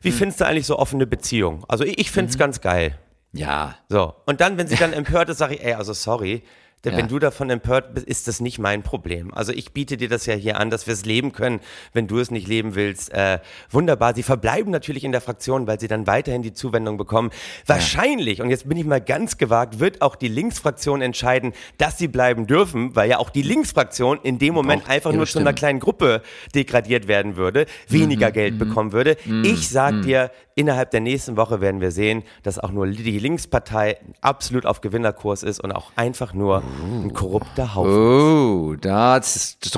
wie 0.00 0.10
findest 0.10 0.40
du 0.40 0.46
eigentlich 0.46 0.66
so 0.66 0.78
offene 0.78 1.06
Beziehung? 1.06 1.64
Also 1.68 1.84
ich, 1.84 1.98
ich 1.98 2.10
finde 2.10 2.30
es 2.30 2.38
ganz 2.38 2.62
geil. 2.62 2.98
Ja. 3.34 3.74
So, 3.90 4.14
und 4.24 4.40
dann, 4.40 4.56
wenn 4.56 4.66
sie 4.68 4.76
dann 4.76 4.94
empört 4.94 5.28
ist, 5.28 5.36
sage 5.38 5.56
ich, 5.56 5.64
ey, 5.64 5.74
also 5.74 5.92
sorry, 5.92 6.42
denn 6.84 6.92
Ja. 6.92 6.98
wenn 6.98 7.08
du 7.08 7.18
davon 7.18 7.48
empört 7.50 7.94
bist, 7.94 8.06
ist 8.06 8.26
das 8.28 8.40
nicht 8.40 8.58
mein 8.58 8.82
Problem. 8.82 9.32
Also 9.32 9.52
ich 9.52 9.72
biete 9.72 9.96
dir 9.96 10.08
das 10.08 10.26
ja 10.26 10.34
hier 10.34 10.58
an, 10.58 10.70
dass 10.70 10.86
wir 10.86 10.94
es 10.94 11.04
leben 11.04 11.32
können, 11.32 11.60
wenn 11.92 12.06
du 12.08 12.18
es 12.18 12.30
nicht 12.30 12.48
leben 12.48 12.74
willst. 12.74 13.12
Äh, 13.12 13.38
wunderbar. 13.70 14.14
Sie 14.14 14.22
verbleiben 14.22 14.70
natürlich 14.72 15.04
in 15.04 15.12
der 15.12 15.20
Fraktion, 15.20 15.66
weil 15.66 15.78
sie 15.78 15.88
dann 15.88 16.06
weiterhin 16.06 16.42
die 16.42 16.52
Zuwendung 16.52 16.96
bekommen. 16.96 17.30
Wahrscheinlich, 17.66 18.42
und 18.42 18.50
jetzt 18.50 18.68
bin 18.68 18.76
ich 18.76 18.84
mal 18.84 19.00
ganz 19.00 19.38
gewagt, 19.38 19.78
wird 19.78 20.02
auch 20.02 20.16
die 20.16 20.28
Linksfraktion 20.28 21.02
entscheiden, 21.02 21.52
dass 21.78 21.98
sie 21.98 22.08
bleiben 22.08 22.46
dürfen, 22.46 22.96
weil 22.96 23.08
ja 23.10 23.18
auch 23.18 23.30
die 23.30 23.42
Linksfraktion 23.42 24.18
in 24.22 24.38
dem 24.38 24.54
Moment 24.54 24.88
einfach 24.88 25.12
nur 25.12 25.26
zu 25.26 25.38
einer 25.38 25.52
kleinen 25.52 25.80
Gruppe 25.80 26.22
degradiert 26.54 27.06
werden 27.08 27.36
würde, 27.36 27.66
weniger 27.88 28.30
Geld 28.32 28.58
bekommen 28.58 28.92
würde. 28.92 29.16
Ich 29.44 29.68
sag 29.68 30.02
dir, 30.02 30.30
innerhalb 30.54 30.90
der 30.90 31.00
nächsten 31.00 31.36
Woche 31.36 31.60
werden 31.60 31.80
wir 31.80 31.90
sehen, 31.90 32.22
dass 32.42 32.58
auch 32.58 32.70
nur 32.70 32.86
die 32.86 33.18
Linkspartei 33.18 33.98
absolut 34.20 34.66
auf 34.66 34.80
Gewinnerkurs 34.80 35.42
ist 35.42 35.60
und 35.60 35.72
auch 35.72 35.92
einfach 35.96 36.34
nur 36.34 36.62
ein 37.04 37.12
korrupter 37.12 37.74
Haufen. 37.74 37.92
Oh, 37.92 38.74
da 38.80 39.20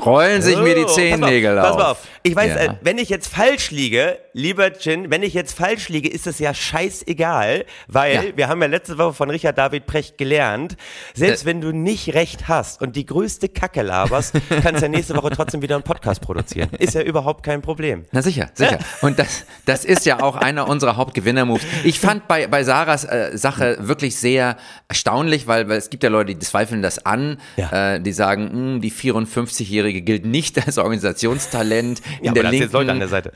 rollen 0.05 0.41
sich 0.41 0.57
mir 0.57 0.75
die 0.75 0.81
Oh, 0.81 0.85
pass 0.85 0.95
Zehennägel 0.95 1.59
auf, 1.59 1.65
auf. 1.65 1.69
Pass 1.71 1.77
mal 1.83 1.91
auf. 1.91 1.97
Ich 2.23 2.35
weiß, 2.35 2.49
Ja. 2.55 2.73
äh, 2.73 2.75
wenn 2.81 2.97
ich 2.97 3.09
jetzt 3.09 3.27
falsch 3.27 3.71
liege, 3.71 4.17
lieber 4.33 4.71
Chin, 4.73 5.11
wenn 5.11 5.21
ich 5.23 5.33
jetzt 5.33 5.55
falsch 5.57 5.89
liege, 5.89 6.09
ist 6.09 6.27
es 6.27 6.39
ja 6.39 6.53
scheißegal, 6.53 7.65
weil 7.87 8.13
Ja. 8.15 8.21
wir 8.35 8.47
haben 8.47 8.61
ja 8.61 8.67
letzte 8.67 8.97
Woche 8.97 9.13
von 9.13 9.29
Richard 9.29 9.57
David 9.57 9.85
Precht 9.85 10.17
gelernt, 10.17 10.75
selbst 11.13 11.43
Äh. 11.43 11.45
wenn 11.47 11.61
du 11.61 11.71
nicht 11.71 12.13
recht 12.13 12.47
hast 12.47 12.81
und 12.81 12.95
die 12.95 13.05
größte 13.05 13.49
Kacke 13.49 13.81
laberst, 13.81 14.33
kannst 14.63 14.81
du 14.81 14.85
ja 14.85 14.89
nächste 14.89 15.15
Woche 15.15 15.29
trotzdem 15.31 15.61
wieder 15.61 15.75
einen 15.75 15.83
Podcast 15.83 16.21
produzieren. 16.21 16.69
Ist 16.79 16.93
ja 16.95 17.01
überhaupt 17.01 17.43
kein 17.43 17.61
Problem. 17.61 18.05
Na 18.11 18.21
sicher, 18.21 18.49
sicher. 18.53 18.79
Und 19.01 19.19
das, 19.19 19.45
das 19.65 19.85
ist 19.85 20.05
ja 20.05 20.21
auch 20.21 20.35
einer 20.35 20.67
unserer 20.67 20.95
Hauptgewinner-Moves. 20.97 21.63
Ich 21.83 21.99
fand 21.99 22.27
bei, 22.27 22.47
bei 22.47 22.63
Sarahs 22.63 23.03
äh, 23.03 23.31
Sache 23.37 23.77
wirklich 23.79 24.15
sehr 24.15 24.57
erstaunlich, 24.87 25.47
weil, 25.47 25.67
weil 25.69 25.77
es 25.77 25.89
gibt 25.89 26.03
ja 26.03 26.09
Leute, 26.09 26.33
die 26.33 26.39
zweifeln 26.39 26.81
das 26.85 27.05
an, 27.05 27.37
Ja. 27.57 27.95
äh, 27.95 27.99
die 28.01 28.13
sagen, 28.13 28.49
"Hm, 28.51 28.81
die 28.81 28.91
54-Jährige 28.91 30.01
gilt 30.01 30.25
nicht 30.25 30.57
als 30.65 30.77
Organisationstalent 30.77 31.99
Ja, 31.99 32.05
in 32.21 32.29
aber 32.29 32.33
der 32.35 32.43
du 32.51 32.57
jetzt 32.65 32.73
Leute 32.73 32.91
an 32.91 32.97
Linken. 32.97 32.99
der 32.99 33.07
Seite. 33.09 33.31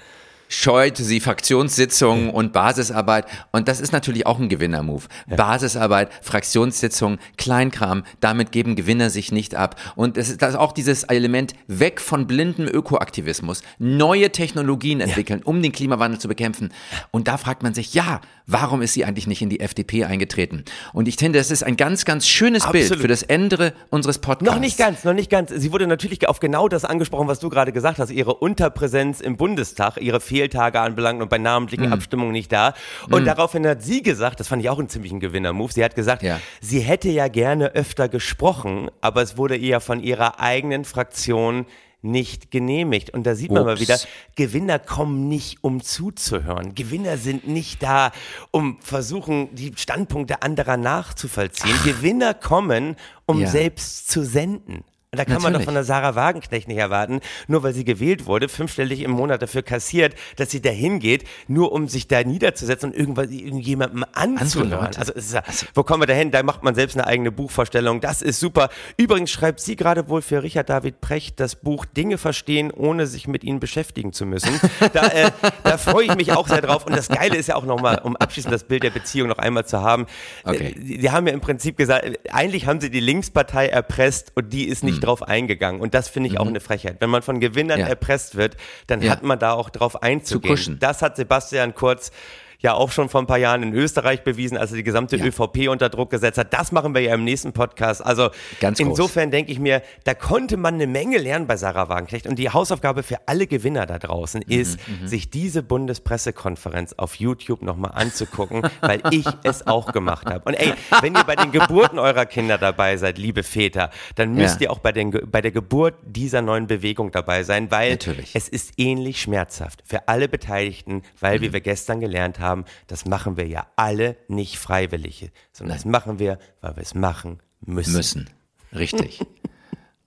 Scheut 0.49 0.97
sie 0.97 1.21
Fraktionssitzungen 1.21 2.31
und 2.31 2.51
Basisarbeit. 2.51 3.25
Und 3.51 3.69
das 3.69 3.79
ist 3.79 3.93
natürlich 3.93 4.25
auch 4.25 4.39
ein 4.39 4.49
Gewinnermove. 4.49 5.07
Basisarbeit, 5.29 6.09
Fraktionssitzungen, 6.21 7.19
Kleinkram, 7.37 8.03
damit 8.19 8.51
geben 8.51 8.75
Gewinner 8.75 9.09
sich 9.09 9.31
nicht 9.31 9.55
ab. 9.55 9.79
Und 9.95 10.17
es 10.17 10.29
ist 10.29 10.41
das 10.41 10.51
ist 10.51 10.59
auch 10.59 10.71
dieses 10.71 11.03
Element 11.03 11.53
weg 11.67 12.01
von 12.01 12.25
blindem 12.25 12.67
Ökoaktivismus, 12.67 13.61
neue 13.77 14.31
Technologien 14.31 14.99
entwickeln, 14.99 15.41
um 15.43 15.61
den 15.61 15.71
Klimawandel 15.71 16.19
zu 16.19 16.27
bekämpfen. 16.27 16.73
Und 17.11 17.27
da 17.27 17.37
fragt 17.37 17.61
man 17.61 17.75
sich, 17.75 17.93
ja, 17.93 18.19
warum 18.47 18.81
ist 18.81 18.93
sie 18.93 19.05
eigentlich 19.05 19.27
nicht 19.27 19.43
in 19.43 19.49
die 19.49 19.59
FDP 19.59 20.05
eingetreten? 20.05 20.65
Und 20.93 21.07
ich 21.07 21.17
finde, 21.17 21.37
das 21.37 21.51
ist 21.51 21.63
ein 21.63 21.77
ganz, 21.77 22.05
ganz 22.05 22.27
schönes 22.27 22.65
Bild 22.65 22.85
Absolut. 22.85 23.01
für 23.03 23.07
das 23.07 23.21
Ende 23.21 23.73
unseres 23.91 24.17
Podcasts. 24.17 24.51
Noch 24.51 24.59
nicht 24.59 24.79
ganz, 24.79 25.03
noch 25.03 25.13
nicht 25.13 25.29
ganz. 25.29 25.51
Sie 25.51 25.71
wurde 25.71 25.85
natürlich 25.85 26.27
auf 26.27 26.39
genau 26.39 26.67
das 26.67 26.85
angesprochen, 26.85 27.27
was 27.27 27.39
du 27.39 27.49
gerade 27.49 27.71
gesagt 27.71 27.99
hast, 27.99 28.09
ihre 28.09 28.33
Unterpräsenz 28.33 29.21
im 29.21 29.37
Bundestag, 29.37 29.97
ihre 30.01 30.19
fehlende 30.19 30.38
Fehltage 30.39 30.79
anbelangt 30.79 31.21
und 31.21 31.29
bei 31.29 31.37
namentlichen 31.37 31.87
Mhm. 31.87 31.93
Abstimmungen 31.93 32.31
nicht 32.31 32.51
da. 32.51 32.73
Und 33.11 33.25
daraufhin 33.25 33.67
hat 33.67 33.83
sie 33.83 34.01
gesagt, 34.01 34.39
das 34.39 34.47
fand 34.47 34.61
ich 34.63 34.69
auch 34.69 34.79
einen 34.79 34.87
ziemlichen 34.89 35.19
Gewinner-Move, 35.19 35.73
sie 35.73 35.83
hat 35.83 35.95
gesagt, 35.95 36.23
Ja. 36.23 36.39
sie 36.61 36.79
hätte 36.79 37.09
ja 37.09 37.27
gerne 37.27 37.75
öfter 37.75 38.07
gesprochen, 38.07 38.89
aber 39.01 39.21
es 39.21 39.35
wurde 39.37 39.55
ihr 39.57 39.79
von 39.81 40.01
ihrer 40.01 40.39
eigenen 40.39 40.85
Fraktion 40.85 41.65
nicht 42.01 42.49
genehmigt. 42.51 43.09
Und 43.09 43.25
da 43.25 43.35
sieht 43.35 43.51
man 43.51 43.65
mal 43.65 43.73
Ups. 43.73 43.81
wieder, 43.81 43.97
Gewinner 44.37 44.79
kommen 44.79 45.27
nicht, 45.27 45.57
um 45.65 45.81
zuzuhören. 45.83 46.73
Gewinner 46.73 47.17
sind 47.17 47.45
nicht 47.49 47.83
da, 47.83 48.11
um 48.51 48.77
versuchen, 48.81 49.53
die 49.53 49.73
Standpunkte 49.75 50.41
anderer 50.41 50.77
nachzuvollziehen. 50.77 51.75
Gewinner 51.83 52.33
kommen, 52.33 52.95
um 53.25 53.41
Ja. 53.41 53.47
selbst 53.47 54.09
zu 54.09 54.23
senden. 54.23 54.85
Und 55.11 55.17
da 55.17 55.25
kann 55.25 55.41
man 55.41 55.53
doch 55.53 55.59
Natürlich. 55.59 55.65
von 55.65 55.73
der 55.73 55.83
Sarah 55.85 56.13
Wagenknecht 56.13 56.67
nicht 56.67 56.77
erwarten, 56.77 57.19
nur 57.47 57.63
weil 57.63 57.73
sie 57.73 57.83
gewählt 57.83 58.27
wurde, 58.27 58.47
fünfstellig 58.47 59.01
im 59.01 59.09
Monat 59.09 59.41
dafür 59.41 59.63
kassiert, 59.63 60.13
dass 60.35 60.51
sie 60.51 60.61
dahin 60.61 60.99
geht, 60.99 61.23
nur 61.47 61.71
um 61.71 61.87
sich 61.87 62.07
da 62.07 62.23
niederzusetzen 62.23 62.91
und 62.91 62.95
irgendwas 62.95 63.31
irgendjemandem 63.31 64.05
anzuhören. 64.13 64.95
Also, 64.97 65.13
ist 65.13 65.33
ja, 65.33 65.41
wo 65.73 65.81
kommen 65.81 66.03
wir 66.03 66.07
dahin? 66.07 66.29
Da 66.29 66.43
macht 66.43 66.61
man 66.61 66.75
selbst 66.75 66.95
eine 66.95 67.07
eigene 67.07 67.31
Buchvorstellung. 67.31 68.01
Das 68.01 68.21
ist 68.21 68.39
super. 68.39 68.69
Übrigens 68.97 69.31
schreibt 69.31 69.61
sie 69.61 69.75
gerade 69.75 70.09
wohl 70.09 70.21
für 70.21 70.43
Richard 70.43 70.69
David 70.69 71.01
Precht 71.01 71.39
das 71.39 71.55
Buch 71.55 71.85
Dinge 71.85 72.19
verstehen, 72.19 72.69
ohne 72.69 73.07
sich 73.07 73.27
mit 73.27 73.43
ihnen 73.43 73.59
beschäftigen 73.59 74.13
zu 74.13 74.27
müssen. 74.27 74.61
Da, 74.93 75.07
äh, 75.07 75.31
da 75.63 75.79
freue 75.79 76.05
ich 76.05 76.15
mich 76.17 76.33
auch 76.33 76.47
sehr 76.47 76.61
drauf. 76.61 76.85
Und 76.85 76.95
das 76.95 77.07
Geile 77.07 77.35
ist 77.35 77.47
ja 77.47 77.55
auch 77.55 77.65
nochmal, 77.65 77.99
um 78.03 78.15
abschließend 78.15 78.53
das 78.53 78.63
Bild 78.63 78.83
der 78.83 78.91
Beziehung 78.91 79.27
noch 79.27 79.39
einmal 79.39 79.65
zu 79.65 79.81
haben. 79.81 80.05
Okay. 80.43 80.75
Äh, 80.75 80.79
Die, 80.79 80.97
die 80.99 81.09
haben 81.09 81.25
ja 81.25 81.33
im 81.33 81.41
Prinzip 81.41 81.77
gesagt, 81.77 82.05
äh, 82.05 82.15
eigentlich 82.31 82.67
haben 82.67 82.79
sie 82.79 82.91
die 82.91 82.99
Linkspartei 82.99 83.69
erpresst 83.69 84.33
und 84.35 84.53
die 84.53 84.67
ist 84.67 84.83
nicht 84.83 84.98
drauf 84.99 85.23
eingegangen. 85.23 85.81
Und 85.81 85.93
das 85.93 86.09
finde 86.09 86.29
ich 86.29 86.39
auch 86.39 86.47
eine 86.47 86.59
Frechheit. 86.59 86.97
Wenn 86.99 87.09
man 87.09 87.21
von 87.21 87.39
Gewinnern 87.39 87.79
Mhm. 87.79 87.83
Ja. 87.85 87.89
erpresst 87.89 88.35
wird, 88.35 88.57
dann 88.87 89.07
hat 89.09 89.23
man 89.23 89.39
da 89.39 89.53
auch 89.53 89.69
drauf 89.69 90.01
einzugehen. 90.03 90.77
Das 90.79 91.01
hat 91.01 91.15
Sebastian 91.15 91.73
Kurz 91.75 92.11
ja 92.59 92.73
auch 92.73 92.91
schon 92.91 93.09
vor 93.09 93.21
ein 93.21 93.27
paar 93.27 93.37
Jahren 93.37 93.63
in 93.63 93.73
Österreich 93.73 94.23
bewiesen, 94.23 94.57
als 94.57 94.71
er 94.71 94.77
die 94.77 94.83
gesamte 94.83 95.15
Ja. 95.17 95.25
ÖVP 95.25 95.67
unter 95.69 95.89
Druck 95.89 96.09
gesetzt 96.09 96.37
hat. 96.37 96.53
Das 96.53 96.71
machen 96.71 96.93
wir 96.93 97.01
ja 97.01 97.13
im 97.13 97.23
nächsten 97.23 97.53
Podcast. 97.53 98.05
Also 98.05 98.29
Ganz 98.59 98.77
groß. 98.79 98.87
insofern 98.89 99.31
denke 99.31 99.51
ich 99.51 99.59
mir, 99.59 99.81
da 100.03 100.13
konnte 100.13 100.57
man 100.57 100.73
eine 100.75 100.87
Menge 100.87 101.17
lernen 101.17 101.47
bei 101.47 101.55
Sarah 101.57 101.89
Wagenknecht. 101.89 102.27
Und 102.27 102.37
die 102.37 102.49
Hausaufgabe 102.49 103.03
für 103.03 103.17
alle 103.27 103.47
Gewinner 103.47 103.85
da 103.85 103.97
draußen 103.99 104.43
Mhm, 104.45 104.53
ist, 104.59 104.79
sich 105.05 105.29
diese 105.29 105.63
Bundespressekonferenz 105.63 106.93
auf 106.97 107.15
YouTube 107.15 107.61
nochmal 107.61 107.91
anzugucken, 107.93 108.61
weil 108.81 109.01
ich 109.11 109.25
es 109.43 109.65
auch 109.67 109.91
gemacht 109.93 110.27
habe. 110.27 110.41
Und 110.45 110.53
ey, 110.55 110.73
wenn 111.01 111.15
ihr 111.15 111.23
bei 111.23 111.35
den 111.35 111.51
Geburten 111.51 111.99
eurer 111.99 112.25
Kinder 112.25 112.57
dabei 112.57 112.97
seid, 112.97 113.17
liebe 113.17 113.43
Väter, 113.43 113.89
dann 114.15 114.33
müsst 114.33 114.59
Ja. 114.59 114.67
ihr 114.67 114.71
auch 114.71 114.79
bei, 114.79 114.91
den, 114.91 115.11
bei 115.31 115.41
der 115.41 115.51
Geburt 115.51 115.95
dieser 116.03 116.41
neuen 116.41 116.67
Bewegung 116.67 117.11
dabei 117.11 117.43
sein, 117.43 117.71
weil 117.71 117.91
Natürlich. 117.91 118.31
es 118.35 118.49
ist 118.49 118.73
ähnlich 118.77 119.21
schmerzhaft 119.21 119.83
für 119.85 120.07
alle 120.07 120.27
Beteiligten, 120.27 121.03
weil, 121.19 121.37
Mhm. 121.39 121.43
wie 121.43 121.53
wir 121.53 121.61
gestern 121.61 121.99
gelernt 121.99 122.39
haben, 122.39 122.48
das 122.87 123.05
machen 123.05 123.37
wir 123.37 123.47
ja 123.47 123.67
alle 123.75 124.17
nicht 124.27 124.57
freiwillig, 124.57 125.31
sondern 125.51 125.77
das 125.77 125.85
machen 125.85 126.19
wir, 126.19 126.39
weil 126.61 126.75
wir 126.75 126.83
es 126.83 126.95
machen 126.95 127.39
müssen. 127.61 127.93
müssen. 127.93 128.29
Richtig. 128.73 129.19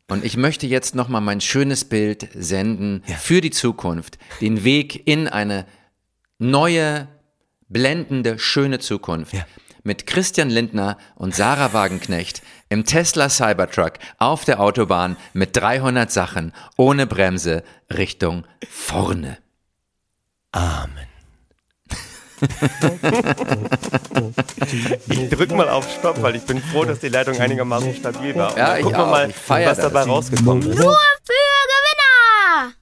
Und 0.09 0.25
ich 0.25 0.37
möchte 0.37 0.67
jetzt 0.67 0.95
nochmal 0.95 1.23
mein 1.23 1.41
schönes 1.41 1.85
Bild 1.87 2.29
senden 2.35 3.03
für 3.19 3.41
die 3.41 3.51
Zukunft, 3.51 4.19
den 4.41 4.63
Weg 4.63 5.07
in 5.07 5.27
eine 5.27 5.67
neue, 6.39 7.09
blendende, 7.69 8.39
schöne 8.39 8.79
Zukunft. 8.79 9.33
Ja. 9.33 9.47
Mit 9.85 10.07
Christian 10.07 10.49
Lindner 10.49 10.97
und 11.17 11.35
Sarah 11.35 11.73
Wagenknecht 11.73 12.43
im 12.69 12.85
Tesla 12.85 13.29
Cybertruck 13.29 13.95
auf 14.19 14.45
der 14.45 14.61
Autobahn 14.61 15.17
mit 15.33 15.57
300 15.57 16.13
Sachen 16.13 16.53
ohne 16.77 17.07
Bremse 17.07 17.65
Richtung 17.91 18.47
vorne. 18.69 19.39
Amen 20.53 21.12
ich 25.09 25.29
drücke 25.31 25.55
mal 25.55 25.69
auf 25.69 25.89
Stopp, 25.91 26.21
weil 26.23 26.37
ich 26.37 26.43
bin 26.43 26.61
froh, 26.61 26.85
dass 26.85 26.99
die 27.01 27.09
Leitung 27.09 27.39
einigermaßen 27.39 27.95
stabil 27.95 28.35
war. 28.35 28.51
Und 28.53 28.59
ja, 28.59 28.79
gucken 28.79 28.99
wir 28.99 29.07
mal, 29.07 29.33
was 29.49 29.79
dabei 29.79 30.03
rausgekommen 30.03 30.71
ist. 30.71 30.79
Nur 30.79 30.97
für 31.25 31.33
Gewinner! 31.73 32.75